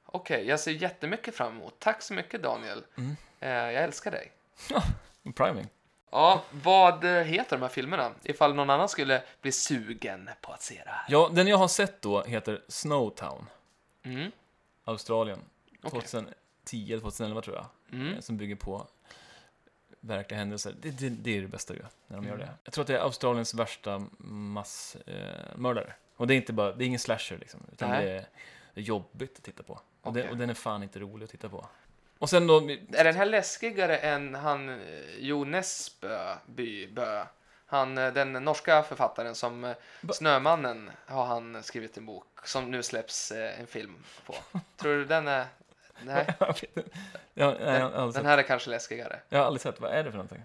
Okej, 0.06 0.46
jag 0.48 0.60
ser 0.60 0.70
jättemycket 0.70 1.34
fram 1.36 1.52
emot. 1.56 1.74
Tack 1.78 2.02
så 2.02 2.14
mycket 2.14 2.42
Daniel. 2.42 2.82
Mm. 2.98 3.16
Eh, 3.40 3.48
jag 3.50 3.74
älskar 3.84 4.10
dig. 4.10 4.30
Priming. 5.36 5.68
Ja, 6.10 6.42
vad 6.50 7.04
heter 7.04 7.56
de 7.56 7.62
här 7.62 7.68
filmerna? 7.68 8.12
Ifall 8.22 8.54
någon 8.54 8.70
annan 8.70 8.88
skulle 8.88 9.22
bli 9.42 9.52
sugen 9.52 10.30
på 10.40 10.52
att 10.52 10.62
se 10.62 10.82
det 10.84 10.90
här. 10.90 11.04
Ja, 11.08 11.30
den 11.32 11.46
jag 11.46 11.56
har 11.56 11.68
sett 11.68 12.02
då 12.02 12.22
heter 12.22 12.62
Snowtown, 12.68 13.46
Mm. 14.02 14.30
Australien. 14.84 15.38
Okej. 15.82 15.90
2010 15.90 16.32
eller 16.92 17.00
2011 17.00 17.42
tror 17.42 17.56
jag. 17.56 17.66
Mm. 18.00 18.14
eh, 18.14 18.20
Som 18.20 18.36
bygger 18.36 18.56
på 18.56 18.86
verkliga 20.00 20.38
händelser. 20.38 20.74
Det, 20.80 20.90
det, 20.90 21.08
det 21.08 21.36
är 21.36 21.40
det 21.42 21.48
bästa 21.48 21.74
ju, 21.74 21.82
när 22.06 22.16
de 22.16 22.24
gör 22.26 22.34
Mm. 22.34 22.46
det. 22.46 22.52
Jag 22.64 22.72
tror 22.74 22.82
att 22.82 22.86
det 22.88 22.94
är 22.98 23.02
Australiens 23.02 23.54
värsta 23.54 24.02
massmördare. 24.18 25.86
Eh, 25.86 25.92
och 26.16 26.26
det 26.26 26.34
är 26.34 26.36
inte 26.36 26.52
bara, 26.52 26.72
det 26.72 26.84
är 26.84 26.86
ingen 26.86 26.98
slasher 27.00 27.38
liksom. 27.38 27.60
Utan 27.72 27.90
Nej. 27.90 28.04
det 28.04 28.10
är, 28.12 28.26
det 28.74 28.80
jobbigt 28.80 29.36
att 29.38 29.44
titta 29.44 29.62
på. 29.62 29.80
Och, 30.02 30.12
den, 30.12 30.28
och 30.30 30.36
den 30.36 30.50
är 30.50 30.54
fan 30.54 30.82
inte 30.82 30.98
rolig 30.98 31.24
att 31.24 31.30
titta 31.30 31.48
på. 31.48 31.66
Och 32.20 32.30
sen 32.30 32.46
då, 32.46 32.56
Är 32.92 33.04
den 33.04 33.14
här 33.14 33.26
läskigare 33.26 33.96
än 33.96 34.34
han 34.34 34.68
eh, 34.68 34.76
Jo 35.18 35.44
Nesbø, 35.44 36.34
by, 36.46 36.86
Bö? 36.86 37.24
Han, 37.66 37.98
eh, 37.98 38.12
den 38.12 38.32
norska 38.32 38.82
författaren 38.82 39.34
som 39.34 39.64
eh, 39.64 39.76
Snömannen 40.12 40.90
har 41.06 41.24
han 41.24 41.62
skrivit 41.62 41.96
en 41.96 42.06
bok 42.06 42.26
som 42.44 42.70
nu 42.70 42.82
släpps 42.82 43.32
en 43.32 43.66
film 43.66 44.04
på. 44.26 44.34
Tror 44.76 44.92
du 44.96 45.04
den 45.04 45.28
är... 45.28 45.46
Nej, 46.04 46.26
aldrig 46.38 46.70
den 47.34 48.12
sett. 48.12 48.24
här 48.24 48.38
är 48.38 48.42
kanske 48.42 48.70
läskigare. 48.70 49.20
jag 49.28 49.38
har 49.38 49.46
aldrig 49.46 49.60
sett, 49.60 49.80
vad 49.80 49.90
är 49.90 50.04
det 50.04 50.10
för 50.10 50.18
någonting? 50.18 50.42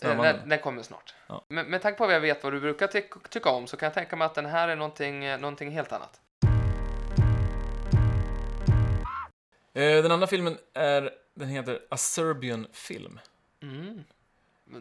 Den, 0.00 0.48
den 0.48 0.58
kommer 0.58 0.82
snart. 0.82 1.14
Ja. 1.26 1.44
Men 1.48 1.66
med 1.66 1.82
tanke 1.82 1.98
på 1.98 2.06
vad 2.06 2.14
jag 2.14 2.20
vet 2.20 2.44
vad 2.44 2.52
du 2.52 2.60
brukar 2.60 2.86
ty 2.86 3.02
tycka 3.28 3.50
om 3.50 3.66
så 3.66 3.76
kan 3.76 3.86
jag 3.86 3.94
tänka 3.94 4.16
mig 4.16 4.26
att 4.26 4.34
den 4.34 4.46
här 4.46 4.68
är 4.68 4.76
någonting, 4.76 5.20
någonting 5.40 5.70
helt 5.70 5.92
annat. 5.92 6.20
Den 9.72 10.12
andra 10.12 10.26
filmen 10.26 10.58
är, 10.74 11.10
den 11.38 11.48
heter 11.48 11.80
A 11.90 11.96
Serbian 11.96 12.66
Film. 12.72 13.20
Mm. 13.62 14.04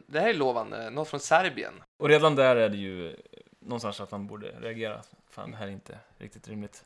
Det 0.08 0.20
här 0.20 0.30
är 0.30 0.34
lovande. 0.34 0.90
Något 0.90 1.08
från 1.10 1.20
Serbien. 1.20 1.74
Och 1.98 2.10
redan 2.10 2.36
där 2.36 2.56
är 2.56 2.70
det 2.70 2.78
ju 2.78 3.16
någonstans 3.60 4.02
att 4.02 4.12
man 4.12 4.28
borde 4.28 4.48
reagera. 4.48 5.02
Fan, 5.30 5.52
det 5.52 5.58
här 5.58 5.68
är 5.68 5.72
inte 5.72 6.00
riktigt 6.18 6.48
rimligt. 6.48 6.86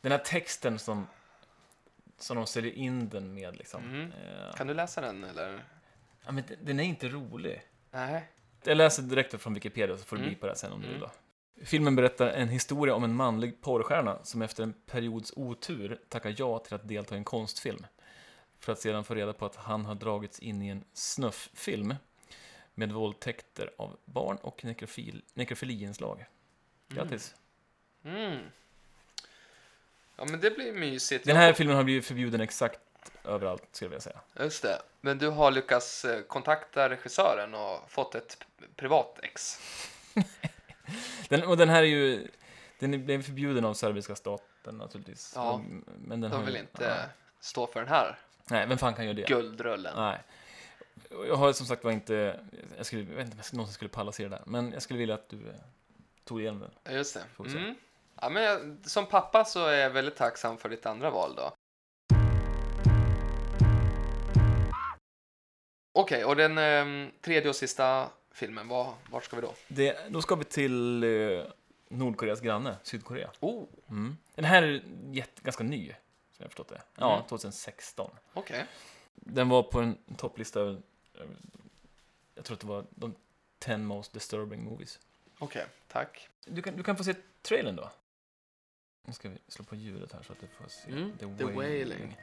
Den 0.00 0.12
här 0.12 0.18
texten 0.18 0.78
som, 0.78 1.06
som 2.18 2.36
de 2.36 2.46
säljer 2.46 2.72
in 2.72 3.08
den 3.08 3.34
med 3.34 3.56
liksom. 3.56 3.84
Mm. 3.84 4.12
Eh, 4.12 4.54
Kan 4.56 4.66
du 4.66 4.74
läsa 4.74 5.00
den 5.00 5.24
eller? 5.24 5.64
ja, 6.26 6.32
men 6.32 6.44
den- 6.62 6.80
är 6.80 6.84
inte 6.84 7.08
rolig. 7.08 7.62
Nej. 7.90 8.28
Jag 8.64 8.76
läser 8.76 9.02
direkt 9.02 9.40
från 9.42 9.54
Wikipedia 9.54 9.96
så 9.96 10.04
får 10.04 10.16
du 10.16 10.22
Mm. 10.22 10.34
bipa 10.34 10.46
det 10.46 10.56
sen 10.56 10.72
om 10.72 10.80
du 10.80 10.86
vill 10.86 10.96
Mm. 10.96 11.08
då. 11.08 11.64
Filmen 11.64 11.96
berättar 11.96 12.26
en 12.28 12.48
historia 12.48 12.94
om 12.94 13.04
en 13.04 13.14
manlig 13.14 13.60
porrstjärna 13.60 14.18
som 14.22 14.42
efter 14.42 14.62
en 14.62 14.72
periods 14.72 15.32
otur 15.36 16.00
tackar 16.08 16.34
ja 16.38 16.58
till 16.58 16.74
att 16.74 16.88
delta 16.88 17.14
i 17.14 17.18
en 17.18 17.24
konstfilm. 17.24 17.86
För 18.60 18.72
att 18.72 18.78
sedan 18.78 19.04
få 19.04 19.14
reda 19.14 19.32
på 19.32 19.46
att 19.46 19.56
han 19.56 19.84
har 19.84 19.94
dragits 19.94 20.38
in 20.38 20.62
i 20.62 20.68
en 20.68 20.84
snufffilm 20.92 21.94
med 22.74 22.92
våldtäkter 22.92 23.70
av 23.78 23.96
barn 24.04 24.36
och 24.36 24.64
nekrofil, 24.64 25.22
nekrofiliinslag. 25.34 26.24
Grattis! 26.88 27.34
Mm. 28.04 28.38
Ja, 30.16 30.24
men 30.24 30.40
det 30.40 30.50
blir 30.50 30.72
mysigt. 30.72 31.24
Den 31.26 31.36
här 31.36 31.52
filmen 31.52 31.76
har 31.76 31.84
blivit 31.84 32.06
förbjuden 32.06 32.40
exakt 32.40 32.80
överallt, 33.24 33.62
skulle 33.72 33.94
jag 33.94 34.02
säga. 34.02 34.20
Just 34.40 34.62
det. 34.62 34.82
Men 35.00 35.18
du 35.18 35.28
har 35.28 35.50
lyckats 35.50 36.04
eh, 36.04 36.22
kontakta 36.22 36.88
regissören 36.90 37.54
och 37.54 37.90
fått 37.90 38.14
ett 38.14 38.44
privat 38.76 39.18
ex. 39.22 39.58
Den, 41.28 41.42
och 41.44 41.56
den 41.56 41.68
här 41.68 41.82
är 41.82 41.86
ju... 41.86 42.28
Den 42.78 43.04
blev 43.04 43.22
förbjuden 43.22 43.64
av 43.64 43.74
serbiska 43.74 44.16
staten 44.16 44.74
naturligtvis. 44.78 45.32
Ja. 45.36 45.62
Men 45.98 46.20
den 46.20 46.30
De 46.30 46.44
vill 46.44 46.54
ju- 46.54 46.60
inte 46.60 46.84
Ja. 46.84 46.96
stå 47.40 47.66
för 47.66 47.80
den 47.80 47.88
här 47.88 48.18
Nej, 48.50 48.66
vem 48.66 48.78
fan 48.78 48.94
kan 48.94 49.04
göra 49.04 49.14
det? 49.14 49.26
guldrullen. 49.26 49.96
Nej. 49.96 50.18
Jag 51.28 51.36
har 51.36 51.52
som 51.52 51.66
sagt 51.66 51.84
var 51.84 51.92
inte... 51.92 52.40
Jag, 52.76 52.86
skulle, 52.86 53.02
jag 53.02 53.16
vet 53.16 53.24
inte 53.24 53.34
om 53.36 53.42
jag 53.44 53.54
någonsin 53.54 53.74
skulle 53.74 53.88
palla 53.88 54.12
se 54.12 54.22
det 54.22 54.28
där. 54.28 54.42
Men 54.46 54.72
jag 54.72 54.82
skulle 54.82 54.98
vilja 54.98 55.14
att 55.14 55.28
du 55.28 55.36
eh, 55.36 55.54
tog 56.24 56.40
igenom 56.40 56.60
den. 56.60 56.70
Ja, 56.84 56.92
Just 56.92 57.14
det. 57.38 57.48
Mm. 57.56 57.74
Ja, 58.20 58.28
men 58.28 58.42
jag, 58.42 58.76
som 58.84 59.06
pappa 59.06 59.44
så 59.44 59.66
är 59.66 59.78
jag 59.78 59.90
väldigt 59.90 60.16
tacksam 60.16 60.58
för 60.58 60.68
ditt 60.68 60.86
andra 60.86 61.10
val 61.10 61.34
då. 61.36 61.52
Okej, 65.92 66.24
och 66.24 66.36
den 66.36 66.58
ehm, 66.58 67.10
tredje 67.20 67.48
och 67.48 67.56
sista 67.56 68.08
filmen, 68.32 68.68
var, 68.68 68.94
vart 69.10 69.24
ska 69.24 69.36
vi 69.36 69.42
då? 69.42 69.54
Det, 69.68 69.96
då 70.08 70.22
ska 70.22 70.34
vi 70.34 70.44
till 70.44 71.02
eh, 71.04 71.42
Nordkoreas 71.88 72.40
granne, 72.40 72.76
Sydkorea. 72.82 73.30
Oh, 73.40 73.64
Mm. 73.88 74.16
Den 74.34 74.44
här 74.44 74.62
är 74.62 74.82
jätte, 75.10 75.42
ganska 75.42 75.64
ny, 75.64 75.94
som 76.40 76.44
jag 76.44 76.50
förstått 76.50 76.68
det. 76.68 76.82
Ja, 76.94 77.14
mm. 77.14 77.28
2016. 77.28 78.10
Okej. 78.32 78.54
Okay. 78.54 78.66
Den 79.14 79.48
var 79.48 79.62
på 79.62 79.80
en 79.80 79.98
topplista 80.16 80.60
över, 80.60 80.82
jag 82.34 82.44
tror 82.44 82.54
att 82.54 82.60
det 82.60 82.66
var 82.66 82.84
de 82.90 83.14
10 83.58 83.76
most 83.76 84.12
disturbing 84.12 84.64
movies. 84.64 84.98
Okej, 85.38 85.62
okay, 85.62 85.72
tack. 85.88 86.28
Du 86.44 86.62
kan, 86.62 86.76
du 86.76 86.82
kan 86.82 86.96
få 86.96 87.04
se 87.04 87.14
trailern 87.42 87.76
då. 87.76 87.90
Nu 89.04 89.12
ska 89.12 89.28
vi 89.28 89.38
slå 89.48 89.64
på 89.64 89.76
ljudet 89.76 90.12
här 90.12 90.22
så 90.22 90.32
att 90.32 90.40
du 90.40 90.46
får 90.46 90.68
se. 90.68 90.90
Mm. 90.90 91.12
The, 91.12 91.18
The 91.18 91.44
Wailing. 91.44 91.56
Wailing. 91.56 92.16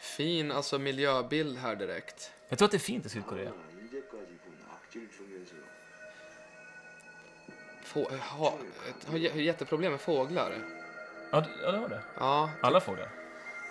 Fin 0.00 0.52
alltså 0.52 0.78
miljöbild 0.78 1.58
här 1.58 1.76
direkt. 1.76 2.32
Jag 2.48 2.58
tror 2.58 2.66
att 2.66 2.72
det 2.72 2.76
är 2.76 2.78
fint 2.78 3.06
i 3.06 3.08
Sydkorea. 3.08 3.52
Få, 7.82 8.10
ha, 8.10 8.58
har 9.06 9.18
jätteproblem 9.18 9.92
med 9.92 10.00
fåglar. 10.00 10.54
Ja, 11.30 11.46
det 11.60 11.78
har 11.78 11.88
det. 11.88 12.02
Ja, 12.18 12.50
Alla 12.60 12.80
typ. 12.80 12.86
fåglar 12.86 13.21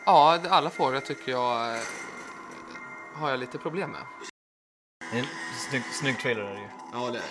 ja 0.05 0.37
det- 0.37 0.49
alla 0.49 0.69
fåglar 0.69 0.99
tycker 1.01 1.31
jag 1.31 1.75
eh, 1.75 1.81
har 3.15 3.29
jag 3.29 3.39
lite 3.39 3.57
problem 3.57 3.91
med. 3.91 4.01
Det 5.11 5.17
är 5.17 5.21
en 5.21 5.27
snygg, 5.69 5.83
snygg 5.93 6.19
trailer 6.19 6.41
är 6.41 6.53
det 6.53 6.59
ju. 6.61 6.67
Ja, 6.93 7.09
det 7.11 7.17
är 7.17 7.23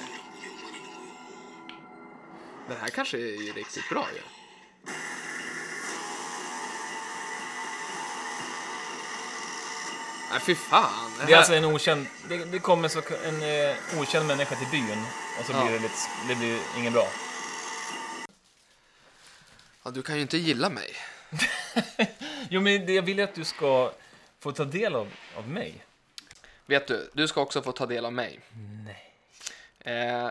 Den 2.68 2.76
här 2.80 2.88
kanske 2.88 3.16
är 3.16 3.42
ju 3.46 3.52
riktigt 3.52 3.88
bra 3.88 4.06
ju. 4.14 4.20
Nej, 10.30 10.40
fy 10.40 10.54
fan. 10.54 11.12
Det 11.26 11.33
är 11.33 11.37
alltså 11.37 11.54
en 11.54 11.64
okänd... 11.64 12.06
Det, 12.28 12.44
det 12.44 12.59
kommer 12.59 12.88
så, 12.88 13.02
en 13.24 13.42
eh, 13.42 13.76
okänd 14.00 14.26
människa 14.26 14.54
till 14.56 14.66
byn 14.70 15.04
och 15.40 15.46
så 15.46 15.52
Ja. 15.52 15.62
blir 15.64 15.72
det 15.72 15.78
lite... 15.83 15.94
Det 16.28 16.35
blir 16.35 16.59
inget 16.76 16.92
bra. 16.92 17.09
ja, 19.83 19.90
du 19.90 20.02
kan 20.02 20.16
ju 20.16 20.22
inte 20.22 20.38
gilla 20.38 20.70
mig. 20.70 20.96
Jo, 22.52 22.60
men 22.60 22.94
jag 22.94 23.02
vill 23.02 23.18
ju 23.18 23.24
att 23.24 23.34
du 23.34 23.44
ska 23.44 23.92
få 24.38 24.52
ta 24.52 24.64
del 24.64 24.94
av, 24.94 25.08
av 25.36 25.48
mig. 25.48 25.84
vet 26.66 26.86
du, 26.86 27.10
du 27.12 27.28
ska 27.28 27.40
också 27.40 27.62
få 27.62 27.72
ta 27.72 27.86
del 27.86 28.04
av 28.04 28.12
mig. 28.12 28.40
Nej. 28.84 29.14
Eh, 29.80 30.30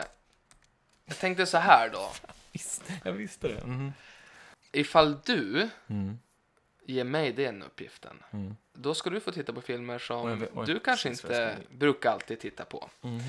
jag 1.04 1.18
tänkte 1.20 1.46
så 1.46 1.58
här 1.58 1.88
då. 1.88 2.10
Visst, 2.52 2.82
jag 3.04 3.12
visste 3.12 3.48
det. 3.48 3.64
Mhm. 3.66 3.92
Ifall 4.72 5.16
du 5.24 5.68
Mm. 5.88 6.18
ger 6.86 7.04
mig 7.04 7.32
den 7.32 7.62
uppgiften, 7.62 8.22
Mm. 8.32 8.56
då 8.72 8.94
ska 8.94 9.10
du 9.10 9.20
få 9.20 9.32
titta 9.32 9.52
på 9.52 9.60
filmer 9.60 9.98
som 9.98 10.40
Oj, 10.42 10.48
oj, 10.54 10.66
du 10.66 10.78
kanske 10.80 11.08
inte 11.08 11.56
brukar 11.70 12.10
alltid 12.12 12.40
titta 12.40 12.64
på. 12.64 12.90
Mhm. 13.00 13.20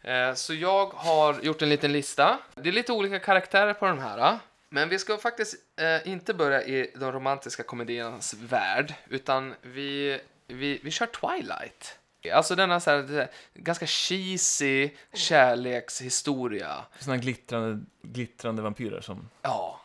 Eh, 0.00 0.34
Så 0.34 0.54
jag 0.54 0.86
har 0.86 1.40
gjort 1.40 1.62
en 1.62 1.68
liten 1.68 1.92
lista. 1.92 2.38
Det 2.54 2.68
är 2.68 2.72
lite 2.72 2.92
olika 2.92 3.18
karaktärer 3.18 3.74
på 3.74 3.86
de 3.86 3.98
här. 3.98 4.38
Men 4.74 4.88
vi 4.88 4.98
ska 4.98 5.18
faktiskt 5.18 5.54
eh, 5.76 6.08
inte 6.08 6.34
börja 6.34 6.62
i 6.62 6.90
de 6.94 7.12
romantiska 7.12 7.62
komediernas 7.62 8.34
värld, 8.34 8.94
utan 9.08 9.54
vi, 9.62 10.20
vi, 10.46 10.80
vi 10.82 10.90
kör 10.90 11.06
Twilight. 11.06 11.98
Alltså 12.32 12.54
denna 12.54 12.80
så 12.80 12.90
här, 12.90 13.28
ganska 13.54 13.86
cheesy 13.86 14.90
kärlekshistoria. 15.12 16.84
Här 17.06 17.16
glittrande, 17.16 17.84
glittrande 18.02 18.62
vampyrer 18.62 19.00
som... 19.00 19.30
Ja. 19.42 19.80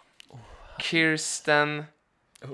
Kirsten... 0.80 1.84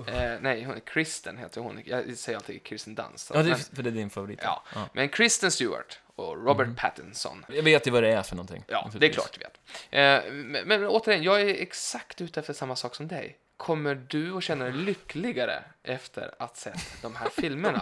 Eh, 0.08 0.34
nej, 0.42 0.64
hon, 0.64 0.82
Kristen 0.82 1.38
heter 1.38 1.62
hon. 1.62 1.82
Jag 1.86 2.18
säger 2.18 2.38
alltid 2.38 2.62
Kirsten 2.64 2.96
Dunst. 2.96 3.32
Ja, 3.34 3.44
det 3.44 3.56
för 3.76 3.84
det 3.84 3.90
är 3.90 3.92
din 3.92 4.10
favorit. 4.10 4.40
ja. 4.44 4.64
men 4.94 5.10
Kristen 5.10 5.52
Stewart 5.52 6.00
och 6.16 6.46
Robert 6.46 6.68
Mhm. 6.68 6.76
Pattinson. 6.76 7.46
Jag 7.50 7.64
vet 7.64 7.88
ju 7.88 7.92
vad 7.92 8.04
det 8.04 8.14
är 8.14 8.24
för 8.24 8.36
någonting. 8.36 8.64
Ja, 8.68 8.90
det 8.94 9.06
är 9.06 9.14
klart 9.14 9.30
du 9.34 9.40
vet. 9.40 9.60
Eh, 9.90 10.32
men, 10.34 10.68
men 10.68 10.86
återigen, 10.88 11.24
jag 11.24 11.42
är 11.42 11.48
exakt 11.62 12.22
ute 12.22 12.40
efter 12.40 12.54
samma 12.54 12.76
sak 12.76 12.96
som 12.96 13.08
dig. 13.08 13.38
Kommer 13.58 13.96
du 13.96 14.38
att 14.38 14.44
känna 14.44 14.66
dig 14.66 14.74
lyckligare 14.74 15.64
efter 15.84 16.34
att 16.40 16.58
sett 16.58 17.02
de 17.02 17.16
här 17.16 17.30
filmerna? 17.42 17.82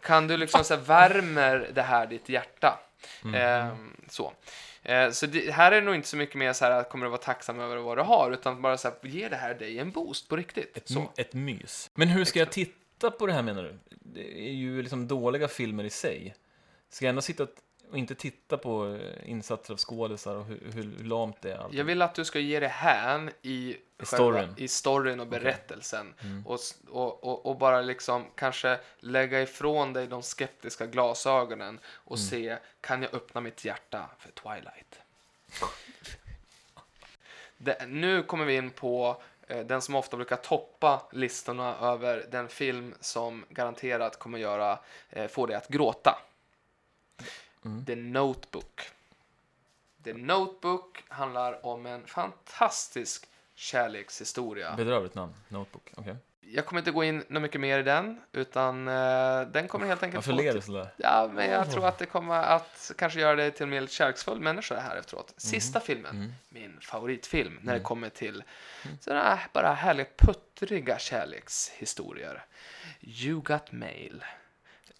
Kan 0.00 0.26
du 0.28 0.36
liksom 0.36 0.64
så 0.64 0.74
här, 0.74 0.80
värmer 0.82 1.70
det 1.74 1.82
här 1.82 2.06
ditt 2.06 2.28
hjärta? 2.28 2.80
Mm. 3.24 3.34
Eh, 3.68 3.74
så. 4.08 4.32
Eh, 4.82 5.10
så 5.10 5.26
det, 5.26 5.50
här 5.52 5.72
är 5.72 5.80
det 5.80 5.86
nog 5.86 5.94
inte 5.94 6.08
så 6.08 6.16
mycket 6.16 6.34
mer 6.36 6.52
så 6.52 6.64
här 6.64 6.72
att 6.72 6.88
kommer 6.90 7.06
du 7.06 7.10
vara 7.10 7.20
tacksam 7.20 7.60
över 7.60 7.76
vad 7.76 7.98
du 7.98 8.02
har, 8.02 8.30
utan 8.32 8.62
bara 8.62 8.78
så 8.78 8.88
här, 8.88 8.96
ge 9.02 9.28
det 9.28 9.36
här 9.36 9.54
dig 9.54 9.78
en 9.78 9.90
boost 9.90 10.28
på 10.28 10.36
riktigt. 10.36 10.76
Ett, 10.76 10.88
så. 10.88 11.12
ett 11.16 11.32
mys. 11.32 11.90
Men 11.94 12.08
hur 12.08 12.24
ska 12.24 12.38
jag 12.38 12.50
titta 12.52 13.10
på 13.10 13.26
det 13.26 13.32
här 13.32 13.42
menar 13.42 13.62
du? 13.62 13.78
Det 13.90 14.38
är 14.48 14.52
ju 14.52 14.82
liksom 14.82 15.08
dåliga 15.08 15.48
filmer 15.48 15.84
i 15.84 15.90
sig. 15.90 16.34
Ska 16.90 17.04
jag 17.04 17.08
ändå 17.10 17.22
sitta 17.22 17.46
och 17.90 17.98
inte 17.98 18.14
titta 18.14 18.58
på 18.58 18.86
eh, 18.94 19.30
insatser 19.30 19.72
av 19.74 19.78
skådisar 19.78 20.34
och 20.36 20.44
hur, 20.44 20.72
hur, 20.74 21.04
lamt 21.04 21.36
det 21.42 21.52
är? 21.52 21.58
allting? 21.58 21.78
Jag 21.78 21.84
vill 21.84 22.02
att 22.02 22.14
du 22.14 22.24
ska 22.24 22.38
ge 22.38 22.60
dig 22.60 22.68
hän 22.68 23.30
i, 23.42 23.52
I 23.52 23.76
själva- 23.98 24.06
storyn. 24.06 24.54
i 24.56 24.68
storyn 24.68 25.20
och 25.20 25.26
berättelsen. 25.26 26.14
Mm. 26.22 26.46
Och, 26.46 26.58
och, 26.88 27.46
och 27.46 27.58
bara 27.58 27.80
liksom 27.80 28.24
kanske 28.34 28.78
lägga 28.98 29.42
ifrån 29.42 29.92
dig 29.92 30.06
de 30.06 30.22
skeptiska 30.22 30.86
glasögonen 30.86 31.80
och 31.86 32.16
Mm. 32.16 32.28
se, 32.28 32.58
kan 32.80 33.02
jag 33.02 33.14
öppna 33.14 33.40
mitt 33.40 33.64
hjärta 33.64 34.10
för 34.18 34.30
Twilight? 34.30 35.00
Det, 37.60 37.86
nu 37.88 38.22
kommer 38.22 38.44
vi 38.44 38.56
in 38.56 38.70
på 38.70 39.22
eh, 39.48 39.66
den 39.66 39.82
som 39.82 39.94
ofta 39.94 40.16
brukar 40.16 40.36
toppa 40.36 41.02
listorna 41.12 41.76
över 41.80 42.26
den 42.30 42.48
film 42.48 42.94
som 43.00 43.44
garanterat 43.48 44.18
kommer 44.18 44.38
göra, 44.38 44.78
eh, 45.10 45.26
få 45.28 45.46
dig 45.46 45.56
att 45.56 45.68
gråta. 45.68 46.18
Mm. 47.64 47.84
The 47.84 47.94
Notebook. 47.96 48.82
The 50.04 50.12
Notebook 50.12 51.04
handlar 51.08 51.66
om 51.66 51.86
en 51.86 52.06
fantastisk 52.06 53.26
kärlekshistoria. 53.54 54.74
Bedrövligt 54.76 55.14
namn. 55.14 55.34
Notebook. 55.48 55.92
Okej. 55.96 56.16
Jag 56.40 56.66
kommer 56.66 56.80
inte 56.80 56.90
gå 56.90 57.04
in 57.04 57.24
något 57.28 57.42
mycket 57.42 57.60
mer 57.60 57.78
i 57.78 57.82
den, 57.82 58.20
utan 58.32 58.88
eh, 58.88 59.40
den 59.40 59.68
kommer 59.68 59.86
helt 59.86 60.02
enkelt 60.02 60.26
Varför 60.26 60.42
ler 60.42 60.54
du 60.54 60.60
sådär? 60.60 60.92
Ja, 60.96 61.30
men 61.34 61.50
jag 61.50 61.70
tror 61.70 61.86
att 61.86 61.98
det 61.98 62.06
kommer 62.06 62.34
att 62.42 62.90
kanske 62.98 63.20
göra 63.20 63.36
dig 63.36 63.50
till 63.52 63.62
en 63.62 63.70
mer 63.70 63.86
kärleksfull 63.86 64.40
människa 64.40 64.80
här 64.80 64.96
efteråt. 64.96 65.34
Sista 65.36 65.80
filmen, 65.80 66.16
Mm. 66.16 66.32
min 66.48 66.78
favoritfilm, 66.80 67.58
när 67.62 67.74
det 67.74 67.80
kommer 67.80 68.08
till 68.08 68.42
Mm. 68.84 68.98
sådana 69.00 69.38
bara 69.52 69.72
härliga 69.72 70.06
puttriga 70.16 70.98
kärlekshistorier. 70.98 72.44
You 73.00 73.40
Got 73.42 73.72
Mail. 73.72 74.24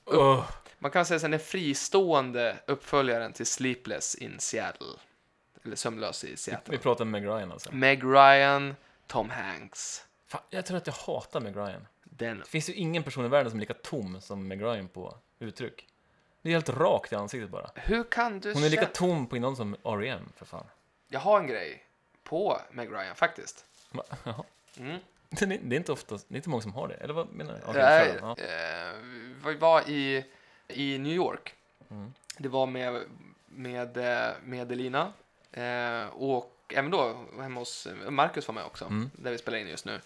Åh, 0.04 0.44
Man 0.78 0.90
kan 0.90 1.06
säga 1.06 1.16
att 1.16 1.22
den 1.22 1.40
fristående 1.40 2.56
uppföljaren 2.66 3.32
till 3.32 3.46
Sleepless 3.46 4.14
in 4.14 4.36
Seattle. 4.38 4.86
Eller 5.64 5.76
Sömnlös 5.76 6.24
i 6.24 6.36
Seattle. 6.36 6.72
vi 6.72 6.78
pratar 6.78 7.04
med 7.04 7.22
Meg 7.22 7.30
Ryan 7.30 7.52
alltså. 7.52 7.72
Meg 7.72 8.04
Ryan, 8.04 8.76
Tom 9.06 9.30
Hanks. 9.30 10.04
Fan, 10.26 10.40
jag 10.50 10.66
tror 10.66 10.76
att 10.76 10.86
jag 10.86 10.94
hatar 10.94 11.40
Meg 11.40 11.56
Ryan. 11.56 11.86
Den 12.04 12.38
Det 12.38 12.46
finns 12.46 12.68
ju 12.68 12.72
ingen 12.72 13.02
person 13.02 13.24
i 13.24 13.28
världen 13.28 13.50
som 13.50 13.58
är 13.58 13.60
lika 13.60 13.74
tom 13.74 14.20
som 14.20 14.48
Meg 14.48 14.62
Ryan 14.62 14.88
på 14.88 15.14
uttryck. 15.38 15.86
Det 16.42 16.48
är 16.48 16.52
helt 16.52 16.68
rakt 16.68 17.12
i 17.12 17.14
ansiktet 17.14 17.50
bara. 17.50 17.70
Hur 17.74 18.04
kan 18.04 18.40
du 18.40 18.52
Hon 18.52 18.64
är 18.64 18.70
lika 18.70 18.86
tom 18.86 19.26
på 19.26 19.36
innehåll 19.36 19.56
som 19.56 19.74
R.E.M. 19.84 20.32
för 20.36 20.46
fan. 20.46 20.66
Jag 21.08 21.20
har 21.20 21.40
en 21.40 21.46
grej 21.46 21.84
på 22.24 22.60
Meg 22.70 22.92
Ryan 22.92 23.14
faktiskt. 23.14 23.64
Va? 23.90 24.02
Jaha. 24.24 24.44
Mm. 24.78 24.98
Det 25.30 25.42
är, 25.42 25.46
det 25.62 25.76
är 25.76 25.78
inte 25.78 25.92
ofta, 25.92 26.14
det 26.28 26.34
är 26.34 26.36
inte 26.36 26.48
många 26.48 26.62
som 26.62 26.72
har 26.72 26.88
det. 26.88 26.94
Eller 26.94 27.14
vad 27.14 27.32
menar 27.32 27.54
du? 27.54 27.60
Då. 27.72 27.78
ja. 27.78 28.36
eh, 28.44 28.94
vi 29.46 29.54
var 29.54 29.88
i, 29.88 30.24
i 30.68 30.98
New 30.98 31.12
York. 31.12 31.54
Mm. 31.90 32.14
Det 32.38 32.48
var 32.48 32.66
med, 32.66 33.02
med, 33.46 33.96
eh, 33.96 34.32
med 34.44 34.72
Elina 34.72 35.12
eh, 35.52 36.06
och 36.06 36.54
även 36.68 36.90
då 36.90 37.24
hemma 37.40 37.60
hos 37.60 37.88
Marcus 38.08 38.48
var 38.48 38.54
med 38.54 38.64
också, 38.64 38.84
Mm. 38.84 39.10
där 39.14 39.30
vi 39.30 39.38
spelar 39.38 39.58
in 39.58 39.68
just 39.68 39.84
nu. 39.84 40.00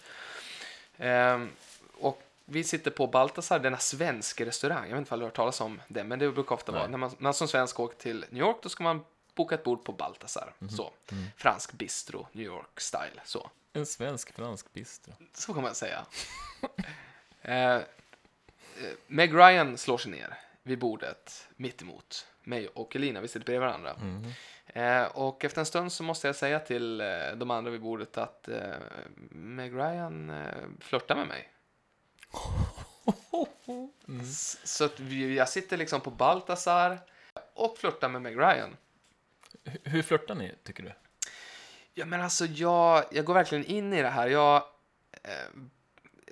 Eh, 0.97 1.45
och 1.93 2.21
vi 2.45 2.63
sitter 2.63 2.91
på 2.91 3.07
Baltasar, 3.07 3.59
denna 3.59 3.77
svensk 3.77 4.41
restaurang. 4.41 4.83
Jag 4.83 4.89
vet 4.95 4.97
inte 4.97 5.13
om 5.13 5.19
du 5.19 5.23
har 5.25 5.29
hört 5.29 5.35
talas 5.35 5.61
om 5.61 5.81
det, 5.87 6.03
men 6.03 6.19
det 6.19 6.31
brukar 6.31 6.55
ofta 6.55 6.71
vara. 6.71 6.81
Nej. 6.81 6.91
När 6.91 6.97
man, 6.97 7.15
man 7.17 7.33
som 7.33 7.47
svensk 7.47 7.79
åker 7.79 7.97
till 7.97 8.25
New 8.29 8.43
York, 8.43 8.57
då 8.61 8.69
ska 8.69 8.83
man 8.83 9.05
boka 9.35 9.55
ett 9.55 9.63
bord 9.63 9.83
på 9.83 9.91
Baltasar. 9.91 10.53
Så. 10.77 10.91
Mm. 11.11 11.23
Fransk 11.37 11.73
bistro, 11.73 12.27
New 12.31 12.45
York 12.45 12.79
style. 12.79 13.21
Så. 13.25 13.49
En 13.73 13.85
svensk 13.85 14.33
fransk 14.33 14.73
bistro. 14.73 15.13
Så 15.33 15.53
kan 15.53 15.63
man 15.63 15.75
säga. 15.75 16.05
eh, 17.41 17.75
eh, 17.75 17.81
Meg 19.07 19.33
Ryan 19.35 19.77
slår 19.77 19.97
sig 19.97 20.11
ner 20.11 20.37
vid 20.63 20.79
bordet 20.79 21.47
mitt 21.55 21.81
emot 21.81 22.27
mig 22.43 22.67
och 22.67 22.95
Elina. 22.95 23.21
Vi 23.21 23.27
sitter 23.27 23.45
bredvid 23.45 23.61
varandra. 23.61 23.95
Mm. 24.01 24.23
Eh, 24.65 25.03
och 25.07 25.45
efter 25.45 25.59
en 25.59 25.65
stund 25.65 25.91
så 25.91 26.03
måste 26.03 26.27
jag 26.27 26.35
säga 26.35 26.59
till 26.59 27.01
eh, 27.01 27.07
de 27.35 27.51
andra 27.51 27.71
vid 27.71 27.81
bordet 27.81 28.17
att 28.17 28.47
eh, 28.47 28.73
Meg 29.31 29.73
Ryan 29.75 30.29
eh, 30.29 30.45
flörtar 30.79 31.15
med 31.15 31.27
mig. 31.27 31.49
Mm. 34.07 34.25
Så 34.63 34.85
att 34.85 34.99
vi, 34.99 35.35
jag 35.35 35.49
sitter 35.49 35.77
liksom 35.77 36.01
på 36.01 36.11
Baltasar 36.11 36.99
och 37.53 37.77
flörtar 37.77 38.09
med 38.09 38.21
Meg 38.21 38.37
Ryan. 38.39 38.77
Hur- 39.63 39.79
Hur 39.91 40.01
flörtar 40.01 40.35
ni, 40.35 40.55
tycker 40.63 40.83
du? 40.83 40.91
Ja, 41.93 42.05
men 42.05 42.21
alltså 42.21 42.45
jag, 42.45 43.03
jag 43.11 43.25
går 43.25 43.33
verkligen 43.33 43.65
in 43.65 43.93
i 43.93 44.01
det 44.01 44.09
här. 44.09 44.27
Jag, 44.27 44.55
eh, 45.23 45.31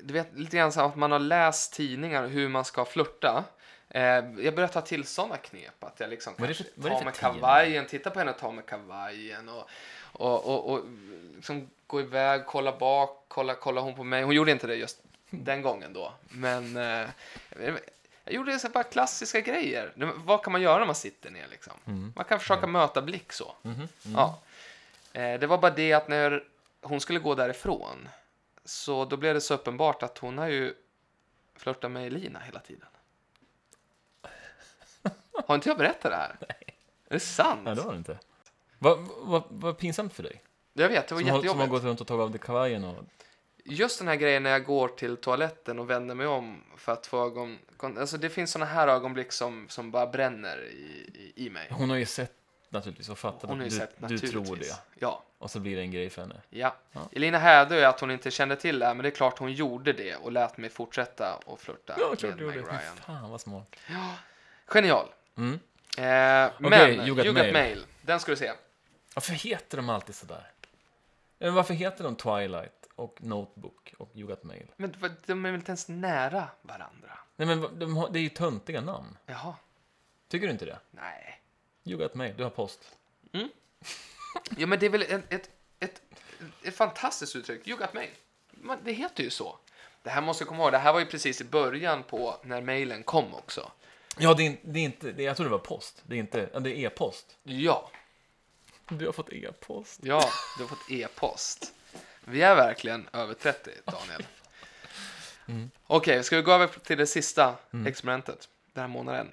du 0.03 0.13
vet, 0.13 0.33
lite 0.39 0.57
grann 0.57 0.71
så 0.71 0.81
att 0.81 0.95
man 0.95 1.11
har 1.11 1.19
läst 1.19 1.73
tidningar 1.73 2.27
hur 2.27 2.49
man 2.49 2.65
ska 2.65 2.85
flirta. 2.85 3.43
Eh, 3.93 4.01
jag 4.45 4.55
börjar 4.55 4.67
ta 4.67 4.81
till 4.81 5.03
sådana 5.05 5.37
knep. 5.37 5.83
Att 5.83 5.99
jag 5.99 6.09
liksom 6.09 6.33
Vad 6.37 6.49
är 6.49 6.53
det 6.53 6.53
kanske 6.53 6.73
för- 6.73 6.81
vad 6.81 6.91
är 7.01 7.05
det 7.05 7.11
för 7.11 7.21
kavajen, 7.21 7.85
tittar 7.87 8.11
på 8.11 8.19
henne 8.19 8.31
och 8.31 8.37
tar 8.37 8.51
med 8.51 8.65
kavajen. 8.65 9.49
Och, 9.49 9.69
och, 10.13 10.45
och, 10.45 10.69
och 10.73 10.85
liksom 11.35 11.69
gå 11.87 12.01
iväg, 12.01 12.45
kolla 12.45 12.77
bak, 12.77 13.25
kolla, 13.27 13.55
kolla 13.55 13.81
hon 13.81 13.95
på 13.95 14.03
mig. 14.03 14.23
Hon 14.23 14.35
gjorde 14.35 14.51
inte 14.51 14.67
det 14.67 14.75
just 14.75 15.01
den 15.29 15.61
gången 15.61 15.93
då. 15.93 16.13
Men 16.29 16.77
eh, 16.77 17.09
jag 18.23 18.33
gjorde 18.33 18.59
så 18.59 18.69
bara 18.69 18.83
klassiska 18.83 19.39
grejer. 19.41 19.93
Vad 20.15 20.43
kan 20.43 20.51
man 20.51 20.61
göra 20.61 20.79
när 20.79 20.85
man 20.85 20.95
sitter 20.95 21.29
ner 21.31 21.47
liksom? 21.51 21.73
Mm. 21.87 22.13
Man 22.15 22.25
kan 22.25 22.39
försöka 22.39 22.67
möta 22.67 23.01
blick 23.01 23.33
så. 23.33 23.55
Mhm. 23.61 23.73
Mm. 23.73 23.87
Ja. 24.17 24.39
Eh, 25.13 25.39
det 25.39 25.47
var 25.47 25.57
bara 25.57 25.71
det 25.71 25.93
att 25.93 26.07
när 26.07 26.43
hon 26.81 26.99
skulle 27.01 27.19
gå 27.19 27.35
därifrån 27.35 28.09
så 28.65 29.05
då 29.05 29.17
blev 29.17 29.33
det 29.33 29.41
så 29.41 29.53
uppenbart 29.53 30.03
att 30.03 30.17
hon 30.17 30.37
har 30.37 30.47
ju 30.47 30.73
flörtat 31.55 31.91
med 31.91 32.07
Elina 32.07 32.39
hela 32.39 32.59
tiden. 32.59 32.87
Har 35.51 35.55
inte 35.55 35.69
jag 35.69 35.77
berättat 35.77 36.11
det 36.11 36.15
här? 36.17 36.35
Nej. 36.39 36.57
Är 37.09 37.13
det 37.13 37.19
sant? 37.19 37.61
Nej, 37.63 37.75
det 37.75 37.81
var 37.81 37.91
det 37.91 37.97
inte. 37.97 38.17
Vad 38.79 38.99
vad- 39.17 39.43
vad 39.49 39.77
pinsamt 39.77 40.13
för 40.13 40.23
dig? 40.23 40.41
Jag 40.73 40.89
vet, 40.89 41.07
det 41.07 41.15
var 41.15 41.21
Som 41.21 41.29
har, 41.29 41.37
som 41.39 41.47
har 41.47 41.53
jättejobbigt. 41.53 41.71
gått 41.71 41.83
runt 41.83 42.01
och 42.01 42.07
tagit 42.07 42.21
av 42.21 42.31
dig 42.31 42.39
kavajen 42.39 42.83
och... 42.83 42.95
Just 43.65 43.99
den 43.99 44.07
här 44.07 44.15
grejen 44.15 44.43
när 44.43 44.49
jag 44.49 44.65
går 44.65 44.87
till 44.87 45.17
toaletten 45.17 45.79
och 45.79 45.89
vänder 45.89 46.15
mig 46.15 46.27
om 46.27 46.63
för 46.77 46.91
att 46.91 47.07
få 47.07 47.25
ögon... 47.25 47.57
Alltså 47.79 48.17
det 48.17 48.29
finns 48.29 48.51
såna 48.51 48.65
här 48.65 48.87
ögonblick 48.87 49.31
som, 49.31 49.65
som 49.69 49.91
bara 49.91 50.07
bränner 50.07 50.63
i, 50.63 51.09
i, 51.35 51.45
i 51.45 51.49
mig. 51.49 51.67
Hon 51.71 51.89
har 51.89 51.97
ju 51.97 52.05
sett 52.05 52.33
naturligtvis 52.69 53.09
och 53.09 53.19
fattat 53.19 53.49
Hon 53.49 53.59
har 53.59 53.65
att 53.67 53.73
ju 53.73 53.79
du, 53.79 54.19
sett 54.19 54.31
du 54.31 54.41
tror 54.41 54.55
det. 54.55 54.65
Ja. 54.99 55.23
Och 55.37 55.51
så 55.51 55.59
blir 55.59 55.75
det 55.75 55.81
en 55.81 55.91
grej 55.91 56.09
för 56.09 56.21
henne. 56.21 56.41
Ja. 56.49 56.75
Ja. 56.91 56.99
Elina 57.11 57.37
hävdade 57.37 57.81
ju 57.81 57.85
att 57.87 57.99
hon 57.99 58.11
inte 58.11 58.31
kände 58.31 58.55
till 58.55 58.79
det 58.79 58.85
här, 58.85 58.93
men 58.93 59.03
det 59.03 59.09
är 59.09 59.15
klart 59.15 59.39
hon 59.39 59.53
gjorde 59.53 59.93
det 59.93 60.15
och 60.15 60.31
lät 60.31 60.57
mig 60.57 60.69
fortsätta 60.69 61.35
och 61.45 61.59
flirta 61.59 61.95
Ja, 61.99 62.15
med 62.21 62.37
du 62.37 62.45
Meg 62.47 62.55
det. 62.55 62.61
Ryan. 62.61 62.95
Fan 63.05 63.31
vad 63.31 63.41
smart. 63.41 63.75
Ja, 63.89 64.13
genial. 64.65 65.07
Mm. 65.41 65.59
Eh, 65.97 66.51
men, 66.59 66.73
You 66.73 67.07
You 67.07 67.15
Got 67.15 67.25
Got, 67.25 67.35
Mail. 67.35 67.53
Mail. 67.53 67.85
den 68.01 68.19
ska 68.19 68.31
du 68.31 68.35
se. 68.35 68.51
Varför 69.15 69.33
heter 69.33 69.77
de 69.77 69.89
alltid 69.89 70.15
sådär? 70.15 70.51
Eller 71.39 71.51
varför 71.51 71.73
heter 71.73 72.03
de 72.03 72.15
Twilight 72.15 72.87
och 72.95 73.17
Notebook 73.23 73.93
och 73.97 74.09
You 74.15 74.27
Got 74.27 74.43
Mail? 74.43 74.67
Men 74.75 74.95
de 75.25 75.45
är 75.45 75.51
väl 75.51 75.59
inte 75.59 75.69
ens 75.69 75.87
nära 75.87 76.47
varandra? 76.61 77.19
Nej 77.35 77.47
men 77.47 77.79
de 77.79 77.97
har, 77.97 78.09
det 78.09 78.19
är 78.19 78.21
ju 78.21 78.29
töntiga 78.29 78.81
namn. 78.81 79.17
Jaha. 79.25 79.55
Tycker 80.27 80.47
du 80.47 80.53
inte 80.53 80.65
det? 80.65 80.79
Nej. 80.91 81.41
You 81.83 81.99
got 81.99 82.15
mail, 82.15 82.33
du 82.37 82.43
har 82.43 82.49
post. 82.49 82.79
Ja, 84.57 84.67
men 84.67 84.79
det 84.79 84.85
är 84.85 84.89
väl 84.89 85.01
ett, 85.01 85.33
ett, 85.33 85.49
ett, 85.79 86.01
ett 86.63 86.75
fantastiskt 86.75 87.35
uttryck. 87.35 87.67
You 87.67 87.77
got 87.77 87.93
mail. 87.93 88.09
Men 88.51 88.77
det 88.83 88.91
heter 88.91 89.23
ju 89.23 89.29
så. 89.29 89.57
Det 90.03 90.09
här 90.09 90.21
måste 90.21 90.41
jag 90.41 90.49
komma 90.49 90.63
ihåg. 90.63 90.71
Det 90.71 90.77
här 90.77 90.93
var 90.93 90.99
ju 90.99 91.05
precis 91.05 91.41
i 91.41 91.43
början 91.43 92.03
på 92.03 92.37
när 92.43 92.61
mailen 92.61 93.03
kom 93.03 93.35
också. 93.35 93.71
Ja, 94.21 94.33
det 94.33 94.47
är, 94.47 94.57
det 94.63 94.79
är 94.79 94.83
inte, 94.83 95.11
det, 95.11 95.23
jag 95.23 95.37
tror 95.37 95.45
det 95.45 95.51
var 95.51 95.57
post. 95.59 96.01
Det 96.05 96.15
är 96.15 96.19
inte, 96.19 96.59
det 96.59 96.69
är 96.69 96.85
e-post. 96.85 97.37
Ja, 97.43 97.91
Du 98.89 99.05
har 99.05 99.13
fått 99.13 99.29
e-post. 99.33 99.99
ja, 100.03 100.29
du 100.57 100.63
har 100.63 100.69
fått 100.69 100.91
e-post. 100.91 101.73
Vi 102.25 102.41
är 102.41 102.55
verkligen 102.55 103.09
över 103.13 103.33
30, 103.33 103.71
Daniel. 103.85 104.23
Okej, 105.87 106.23
ska 106.23 106.35
vi 106.35 106.41
gå 106.41 106.51
över 106.51 106.67
till 106.67 106.97
det 106.97 107.07
sista 107.07 107.55
experimentet 107.87 108.49
den 108.73 108.81
här 108.81 108.87
månaden? 108.87 109.27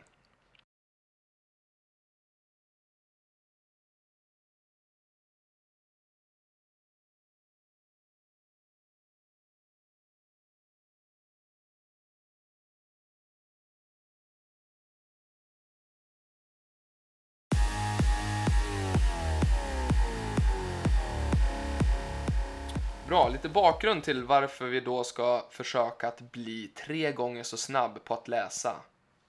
Lite 23.48 23.54
bakgrund 23.54 24.04
till 24.04 24.24
varför 24.24 24.66
vi 24.66 24.80
då 24.80 25.04
ska 25.04 25.46
försöka 25.50 26.08
att 26.08 26.20
bli 26.20 26.68
tre 26.68 27.12
gånger 27.12 27.42
så 27.42 27.56
snabb 27.56 28.04
på 28.04 28.14
att 28.14 28.28
läsa. 28.28 28.76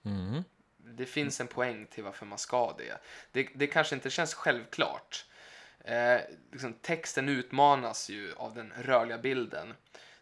Mm. 0.05 0.43
Det 0.77 1.05
finns 1.05 1.41
en 1.41 1.47
poäng 1.47 1.86
till 1.86 2.03
varför 2.03 2.25
man 2.25 2.38
ska 2.38 2.73
det. 2.77 3.01
Det, 3.32 3.49
det 3.55 3.67
kanske 3.67 3.95
inte 3.95 4.10
känns 4.10 4.34
självklart. 4.34 5.25
Eh, 5.79 6.19
liksom, 6.51 6.73
texten 6.73 7.29
utmanas 7.29 8.10
ju 8.10 8.34
av 8.34 8.53
den 8.53 8.73
rörliga 8.77 9.17
bilden. 9.17 9.73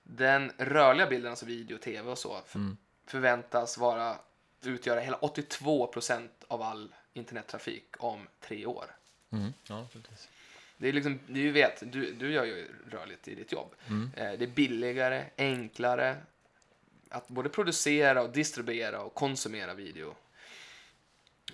Den 0.04 0.52
rörliga 0.58 1.08
bilden, 1.08 1.30
alltså 1.30 1.46
video, 1.46 1.78
tv 1.78 2.12
och 2.12 2.18
så, 2.18 2.42
för, 2.46 2.76
förväntas 3.06 3.78
vara, 3.78 4.16
utgöra 4.64 5.00
hela 5.00 5.18
82% 5.18 6.30
av 6.48 6.62
all 6.62 6.96
internettrafik 7.14 7.96
om 8.00 8.28
tre 8.40 8.66
år. 8.66 8.86
Mm. 9.32 9.54
Ja, 9.70 9.88
precis. 9.94 10.30
Det 10.78 10.88
är 10.88 10.94
liksom, 10.94 11.20
du 11.28 11.52
vet, 11.52 11.92
du, 11.92 12.12
du 12.14 12.32
gör 12.32 12.46
ju 12.46 12.68
rörligt 12.90 13.28
i 13.28 13.36
ditt 13.36 13.52
jobb. 13.52 13.76
Eh, 14.16 14.32
det 14.40 14.46
är 14.46 14.48
billigare, 14.48 15.26
enklare 15.38 16.18
att 17.10 17.28
både 17.28 17.50
producera 17.50 18.22
och 18.22 18.30
distribuera 18.30 19.02
och 19.02 19.14
konsumera 19.14 19.74
video. 19.74 20.16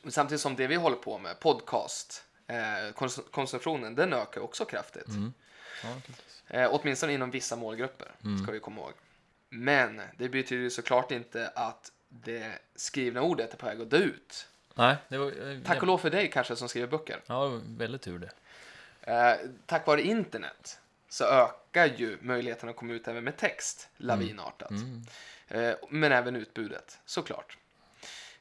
Samtidigt 0.08 0.42
som 0.42 0.56
det 0.56 0.68
vi 0.68 0.76
håller 0.76 0.98
på 0.98 1.18
med, 1.18 1.40
podcast, 1.40 2.26
eh, 2.48 2.56
kons- 2.94 3.30
konsumtionen, 3.32 3.96
den 3.96 4.14
ökar 4.14 4.42
också 4.42 4.66
kraftigt. 4.66 5.06
Ja, 5.84 5.90
precis. 6.06 6.44
Eh, 6.48 6.70
åtminstone 6.72 7.14
inom 7.14 7.32
vissa 7.32 7.56
målgrupper, 7.56 8.12
ska 8.44 8.52
vi 8.52 8.60
komma 8.60 8.82
ihåg. 8.82 8.94
Men 9.50 10.02
det 10.18 10.30
betyder 10.30 10.70
såklart 10.70 11.12
inte 11.12 11.48
att 11.56 11.92
det 12.10 12.52
skrivna 12.76 13.22
ordet 13.22 13.54
är 13.54 13.58
på 13.58 13.66
väg 13.66 13.82
att 13.82 13.90
dö 13.90 13.98
ut. 13.98 14.48
Nej, 15.08 15.18
var... 15.18 15.64
Tack 15.66 15.82
och 15.82 15.88
lov 15.88 15.98
för 15.98 16.10
dig 16.10 16.30
kanske 16.32 16.56
som 16.56 16.70
skriver 16.70 16.88
böcker. 16.88 17.22
Ja, 17.26 17.62
väldigt 17.68 18.02
tur 18.02 18.20
det. 18.20 18.32
Eh, 19.04 19.36
tack 19.66 19.88
vare 19.88 20.02
internet 20.02 20.80
så 21.10 21.26
ökar 21.26 21.86
ju 21.86 22.18
möjligheten 22.22 22.70
att 22.70 22.76
komma 22.76 22.94
ut 22.94 23.08
även 23.08 23.24
med 23.24 23.38
text 23.38 23.89
lavinartat. 23.98 24.72
Eh, 25.48 25.74
men 25.89 26.12
även 26.12 26.36
utbudet, 26.36 27.00
såklart. 27.06 27.58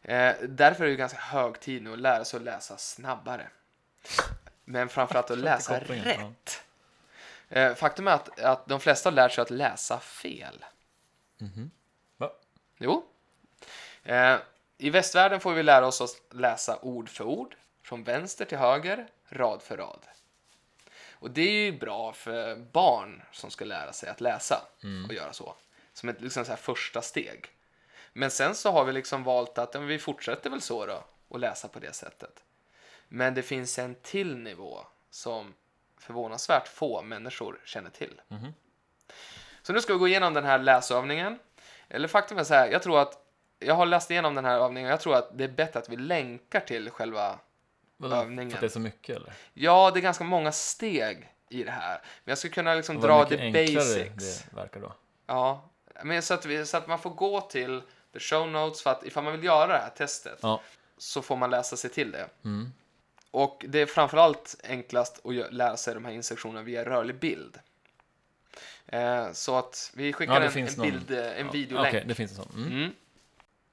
Eh, 0.03 0.35
därför 0.43 0.85
är 0.85 0.89
det 0.89 0.97
ganska 0.97 1.19
hög 1.19 1.61
tid 1.61 1.83
nu 1.83 1.93
att 1.93 1.99
lära 1.99 2.25
sig 2.25 2.37
att 2.37 2.43
läsa 2.43 2.77
snabbare. 2.77 3.49
Men 4.65 4.89
framförallt 4.89 5.31
att 5.31 5.39
läsa 5.49 5.81
rätt. 5.81 6.65
Eh, 7.49 7.75
faktum 7.75 8.09
är 8.09 8.13
att, 8.13 8.41
att 8.41 8.67
de 8.67 8.81
flesta 8.81 9.11
har 9.11 9.15
lärt 9.15 9.33
sig 9.33 9.43
att 9.43 9.51
läsa 9.51 10.01
fel. 10.01 10.65
Va? 12.17 12.33
Jo. 12.79 13.07
Eh, 14.05 14.37
I 14.79 14.91
västvärlden 14.91 15.41
får 15.41 15.53
vi 15.53 15.63
lära 15.63 15.87
oss 15.87 16.01
att 16.01 16.23
läsa 16.31 16.79
ord 16.83 17.09
för 17.09 17.25
ord, 17.25 17.57
från 17.83 18.05
vänster 18.05 18.45
till 18.45 18.59
höger, 18.59 19.07
rad 19.29 19.63
för 19.63 19.77
rad. 19.77 20.01
Och 21.23 21.31
det 21.31 21.43
är 21.43 21.65
ju 21.65 21.79
bra 21.79 22.13
för 22.13 22.57
barn 22.57 23.23
som 23.33 23.51
ska 23.51 23.65
lära 23.65 23.93
sig 23.93 24.09
att 24.09 24.21
läsa 24.21 24.63
och 25.09 25.15
göra 25.15 25.33
så. 25.33 25.55
Som 25.93 26.09
ett 26.09 26.21
liksom 26.21 26.45
så 26.45 26.51
här 26.51 26.57
första 26.57 27.03
steg. 27.03 27.47
Men 28.13 28.31
sen 28.31 28.55
så 28.55 28.73
har 28.73 28.85
vi 28.85 28.93
liksom 28.93 29.25
valt 29.25 29.59
att 29.59 29.75
vi 29.75 29.99
fortsätter 29.99 30.51
väl 30.51 30.61
så 30.61 30.87
då 30.87 31.05
och 31.29 31.39
läsa 31.39 31.69
på 31.69 31.79
det 31.79 31.93
sättet. 31.93 32.45
Men 33.09 33.35
det 33.35 33.43
finns 33.43 33.79
en 33.79 33.95
till 33.95 34.37
nivå 34.37 34.87
som 35.11 35.55
förvånansvärt 35.99 36.69
få 36.69 37.03
människor 37.03 37.61
känner 37.65 37.91
till. 37.91 38.21
Så 39.63 39.73
nu 39.73 39.81
ska 39.81 39.93
vi 39.93 39.99
gå 39.99 40.09
igenom 40.09 40.35
den 40.35 40.45
här 40.45 40.59
läsövningen. 40.59 41.39
Eller 41.89 42.09
faktum 42.09 42.39
är 42.39 42.45
så 42.45 42.55
här, 42.55 42.71
jag 42.71 42.83
tror 42.83 43.01
att 43.01 43.27
jag 43.59 43.75
har 43.75 43.87
läst 43.87 44.11
igenom 44.11 44.35
den 44.35 44.45
här 44.45 44.59
övningen 44.59 44.89
och 44.89 44.93
jag 44.93 45.01
tror 45.01 45.15
att 45.15 45.39
det 45.39 45.45
är 45.45 45.49
bättre 45.49 45.79
att 45.79 45.89
vi 45.89 45.97
länkar 45.97 46.61
till 46.61 46.91
själva 46.91 47.39
Vadå, 48.03 48.17
Övningen. 48.23 48.51
För 48.51 48.57
att 48.57 48.61
det 48.61 48.67
är 48.67 48.69
så 48.69 48.81
mycket 48.81 49.17
eller? 49.17 49.33
Ja, 49.55 49.91
det 49.95 50.01
är 50.01 50.03
ganska 50.03 50.25
många 50.25 50.53
steg 50.53 51.29
i 51.49 51.65
det 51.65 51.71
här. 51.71 52.01
Men 52.25 52.31
jag 52.33 52.39
skulle 52.39 52.53
kunna 52.55 52.75
liksom 52.75 53.01
dra 53.01 53.25
the 53.25 53.51
basics. 53.53 54.45
det 54.51 54.57
verkar 54.57 54.81
då. 54.81 54.93
Ja, 55.27 55.69
men 56.03 56.23
så 56.23 56.35
att, 56.35 56.45
vi, 56.47 56.67
så 56.67 56.77
att 56.77 56.87
man 56.87 56.99
får 56.99 57.11
gå 57.11 57.41
till 57.41 57.83
the 58.13 58.21
show 58.21 58.49
notes 58.49 58.83
för 58.83 58.91
att 58.91 59.05
ifall 59.05 59.25
man 59.25 59.33
vill 59.33 59.45
göra 59.45 59.67
det 59.67 59.79
här 59.79 59.91
testet 59.97 60.39
Ja. 60.43 60.61
så 60.99 61.23
får 61.23 61.37
man 61.37 61.51
läsa 61.51 61.77
sig 61.77 61.91
till 61.91 62.13
det. 62.13 62.29
Mm. 62.45 62.73
Och 63.31 63.65
det 63.69 63.79
är 63.81 63.87
framförallt 63.87 64.57
enklast 64.65 65.27
att 65.27 65.53
lära 65.53 65.77
sig 65.77 65.95
de 65.95 66.05
här 66.05 66.13
instruktionerna 66.13 66.63
via 66.63 66.85
rörlig 66.85 67.17
bild. 67.19 67.59
Eh, 68.87 69.33
så 69.33 69.57
att 69.59 69.91
vi 69.95 70.13
skickar 70.13 70.35
Ja, 70.43 70.51
en, 70.51 70.59
en, 70.69 70.75
någon- 70.77 70.87
bild, 70.91 71.11
eh, 71.11 71.39
en 71.41 71.47
Ja, 71.47 71.53
videolänk. 71.53 71.89
Okej, 71.95 72.05
det 72.09 72.15
finns 72.15 72.31
en 72.31 72.37
sån. 72.37 72.53
Mm. 72.57 72.73
Mm. 72.73 72.95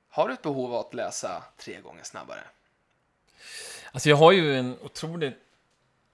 Har 0.09 0.27
du 0.27 0.33
ett 0.33 0.41
behov 0.41 0.73
av 0.73 0.85
att 0.87 0.93
läsa 0.93 1.43
tre 1.57 1.81
gånger 1.81 2.03
snabbare? 2.03 2.43
Alltså 3.91 4.09
jag 4.09 4.17
har 4.17 4.31
ju 4.31 4.55
en 4.55 4.77
otroligt 4.81 5.37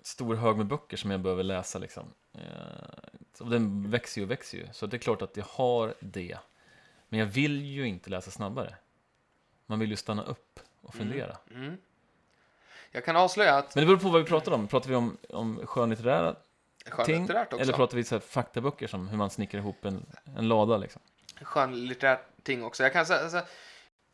stor 0.01 0.35
hög 0.35 0.57
med 0.57 0.65
böcker 0.65 0.97
som 0.97 1.11
jag 1.11 1.19
behöver 1.19 1.43
läsa 1.43 1.79
liksom. 1.79 2.13
Eh, 2.33 3.39
Och 3.39 3.49
den 3.49 3.89
växer 3.89 4.21
ju 4.21 4.25
och 4.25 4.31
växer 4.31 4.57
ju. 4.57 4.67
Så 4.71 4.85
det 4.85 4.97
är 4.97 4.99
klart 4.99 5.21
att 5.21 5.37
jag 5.37 5.45
har 5.49 5.93
det. 5.99 6.37
Men 7.09 7.19
jag 7.19 7.27
vill 7.27 7.61
ju 7.65 7.87
inte 7.87 8.09
läsa 8.09 8.31
snabbare. 8.31 8.75
Man 9.65 9.79
vill 9.79 9.89
ju 9.89 9.95
stanna 9.95 10.23
upp 10.23 10.59
och 10.81 10.95
fundera. 10.95 11.37
Mm. 11.51 11.77
Jag 12.91 13.05
kan 13.05 13.15
avslöja 13.15 13.55
att 13.55 13.75
Men 13.75 13.81
det 13.81 13.85
beror 13.87 13.97
på 13.99 14.09
vad 14.09 14.21
vi 14.21 14.27
pratar 14.27 14.51
om. 14.51 14.67
Pratar 14.67 14.89
vi 14.89 14.95
om, 14.95 15.17
om 15.29 15.61
skönlitterära 15.65 16.35
ting? 17.05 17.23
också. 17.23 17.57
Eller 17.57 17.73
pratar 17.73 17.97
vi 17.97 18.03
så 18.03 18.15
här 18.15 18.19
faktaböcker 18.19 18.87
som 18.87 19.07
hur 19.07 19.17
man 19.17 19.29
snickrar 19.29 19.59
ihop 19.61 19.85
en, 19.85 20.05
en 20.37 20.47
lada 20.47 20.77
liksom? 20.77 21.01
skönlitterärt 21.41 22.25
ting 22.43 22.63
också. 22.63 22.83
Jag 22.83 22.93
kan 22.93 23.05
säga, 23.05 23.19
alltså, 23.19 23.41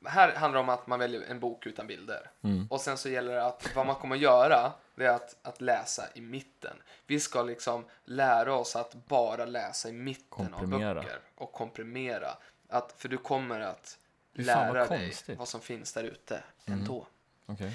här 0.06 0.36
handlar 0.36 0.58
det 0.58 0.64
om 0.64 0.70
att 0.70 0.88
man 0.88 1.00
väljer 1.00 1.22
en 1.22 1.40
bok 1.40 1.66
utan 1.66 1.88
bilder. 1.88 2.32
Mm. 2.44 2.68
Och 2.70 2.82
sen 2.82 2.98
så 2.98 3.10
gäller 3.10 3.34
det 3.34 3.46
att 3.46 3.76
vad 3.76 3.86
man 3.86 3.96
kommer 3.96 4.16
att 4.16 4.22
göra, 4.22 4.72
det 4.96 5.06
är 5.06 5.14
att, 5.14 5.36
att 5.42 5.62
läsa 5.62 6.04
i 6.14 6.22
mitten. 6.22 6.78
Vi 7.08 7.20
ska 7.20 7.44
liksom 7.44 7.86
lära 8.06 8.54
oss 8.56 8.76
att 8.76 8.94
bara 8.94 9.46
läsa 9.46 9.90
i 9.90 9.92
mitten 9.92 10.26
Komprimera. 10.30 10.90
av 10.90 10.96
böcker 10.96 11.20
och 11.36 11.52
komprimera. 11.52 12.38
Att, 12.70 12.96
för 12.98 13.10
du 13.10 13.18
kommer 13.18 13.60
att 13.60 13.98
fan, 14.36 14.46
vad 14.46 14.46
lära 14.46 14.88
dig 14.88 15.00
konstigt. 15.08 15.40
vad 15.40 15.48
som 15.48 15.62
finns 15.62 15.94
där 15.94 16.04
ute 16.04 16.44
ändå. 16.66 17.08
Okej. 17.46 17.72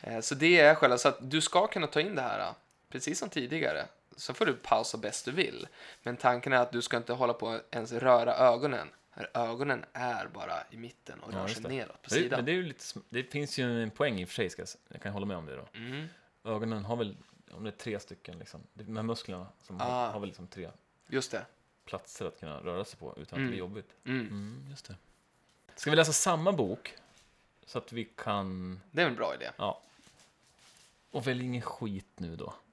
Eh, 0.00 0.20
Så 0.20 0.34
det 0.34 0.60
är 0.60 0.74
själva, 0.74 0.98
så 0.98 1.08
att 1.08 1.18
du 1.30 1.40
ska 1.40 1.66
kunna 1.66 1.86
ta 1.86 2.00
in 2.00 2.14
det 2.14 2.22
här, 2.22 2.52
precis 2.88 3.18
som 3.18 3.28
tidigare. 3.28 3.86
Så 4.16 4.34
får 4.34 4.46
du 4.46 4.54
pausa 4.54 4.98
bäst 4.98 5.24
du 5.24 5.30
vill. 5.30 5.68
Men 6.02 6.16
tanken 6.16 6.52
är 6.52 6.56
att 6.56 6.72
du 6.72 6.82
ska 6.82 6.96
inte 6.96 7.12
hålla 7.12 7.32
på 7.32 7.60
ens 7.70 7.92
röra 7.92 8.34
ögonen. 8.34 8.88
För 9.14 9.30
ögonen 9.34 9.84
är 9.92 10.26
bara 10.26 10.62
i 10.70 10.76
mitten 10.76 11.20
och 11.20 11.32
Ja, 11.32 11.38
rör 11.38 11.48
just 11.48 11.62
sig 11.62 11.70
neråt 11.70 12.02
på 12.02 12.08
det, 12.08 12.14
sidan. 12.14 12.38
men 12.38 12.44
det, 12.44 12.52
är 12.52 12.62
lite, 12.62 12.84
det 13.08 13.22
finns 13.24 13.58
ju 13.58 13.82
en 13.82 13.90
poäng 13.90 14.20
i 14.20 14.24
och 14.24 14.28
för 14.28 14.34
sig, 14.34 14.50
ska 14.50 14.64
jag, 14.88 15.02
kan 15.02 15.12
hålla 15.12 15.26
med 15.26 15.36
om 15.36 15.46
det 15.46 15.56
då. 15.56 15.68
Mm, 15.74 16.06
Ögonen 16.44 16.84
har 16.84 16.96
väl, 16.96 17.16
om 17.50 17.64
det 17.64 17.70
är 17.70 17.76
tre 17.76 18.00
stycken 18.00 18.38
liksom, 18.38 18.60
de 18.74 18.96
här 18.96 19.02
musklerna 19.02 19.46
som 19.62 19.80
Ah. 19.80 19.84
har, 19.84 20.12
har 20.12 20.20
väl 20.20 20.28
liksom 20.28 20.46
tre 20.46 20.70
just 21.08 21.30
det. 21.30 21.46
platser 21.84 22.24
att 22.26 22.40
kunna 22.40 22.60
röra 22.60 22.84
sig 22.84 22.98
på 22.98 23.12
utan 23.12 23.20
att 23.22 23.28
det 23.30 23.36
Mm. 23.36 23.48
blir 23.48 23.58
jobbigt. 23.58 23.90
Mm. 24.04 24.20
Mm, 24.26 24.66
just 24.70 24.84
det. 24.88 24.96
Ska 25.76 25.90
vi 25.90 25.96
läsa 25.96 26.12
samma 26.12 26.52
bok? 26.52 26.94
Så 27.66 27.78
att 27.78 27.92
vi 27.92 28.04
kan, 28.04 28.80
Det 28.90 29.02
är 29.02 29.06
en 29.06 29.14
bra 29.16 29.34
idé. 29.34 29.50
ja. 29.56 29.80
Och 31.10 31.26
välj 31.26 31.44
ingen 31.44 31.62
skit 31.62 32.06
nu 32.16 32.36
då. 32.36 32.54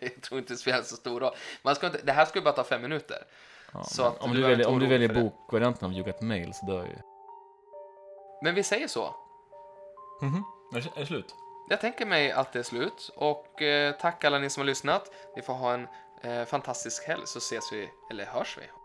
jag 0.00 0.20
tror 0.22 0.38
inte 0.40 0.52
det 0.52 0.56
spelar 0.56 0.82
så 0.82 0.96
stor 0.96 1.20
roll. 1.20 1.34
Man 1.62 1.74
ska 1.74 1.86
inte, 1.86 2.00
det 2.02 2.12
här 2.12 2.24
ska 2.26 2.38
ju 2.38 2.42
bara 2.44 2.54
ta 2.54 2.64
fem 2.64 2.82
minuter. 2.82 3.24
Ja, 3.74 3.84
Så 3.84 4.02
att 4.02 4.22
om 4.22 4.34
du 4.34 4.42
väljer, 4.42 4.68
om 4.68 4.78
du 4.78 4.86
väljer 4.86 5.14
bokvarianten 5.14 5.86
av 5.86 5.92
You 5.92 6.04
Got 6.04 6.20
Mail 6.20 6.54
så 6.54 6.66
dör 6.66 6.84
ju. 6.84 6.96
Men 8.42 8.54
vi 8.54 8.62
säger 8.62 8.88
så. 8.88 9.14
Mhm. 10.22 10.44
Är, 10.74 10.80
det, 10.80 10.88
är 10.96 11.00
det 11.00 11.06
slut? 11.06 11.34
Jag 11.68 11.80
tänker 11.80 12.06
mig 12.06 12.32
att 12.32 12.52
det 12.52 12.58
är 12.58 12.62
slut. 12.62 13.10
Och 13.16 13.62
eh, 13.62 13.94
tack 14.00 14.24
alla 14.24 14.38
ni 14.38 14.50
som 14.50 14.60
har 14.60 14.66
lyssnat. 14.66 15.10
Ni 15.36 15.42
får 15.42 15.54
ha 15.54 15.74
en 15.74 15.88
eh, 16.22 16.44
fantastisk 16.44 17.06
helg 17.06 17.22
så 17.24 17.38
ses 17.38 17.72
vi, 17.72 17.88
eller 18.10 18.24
hörs 18.24 18.58
vi 18.58 18.81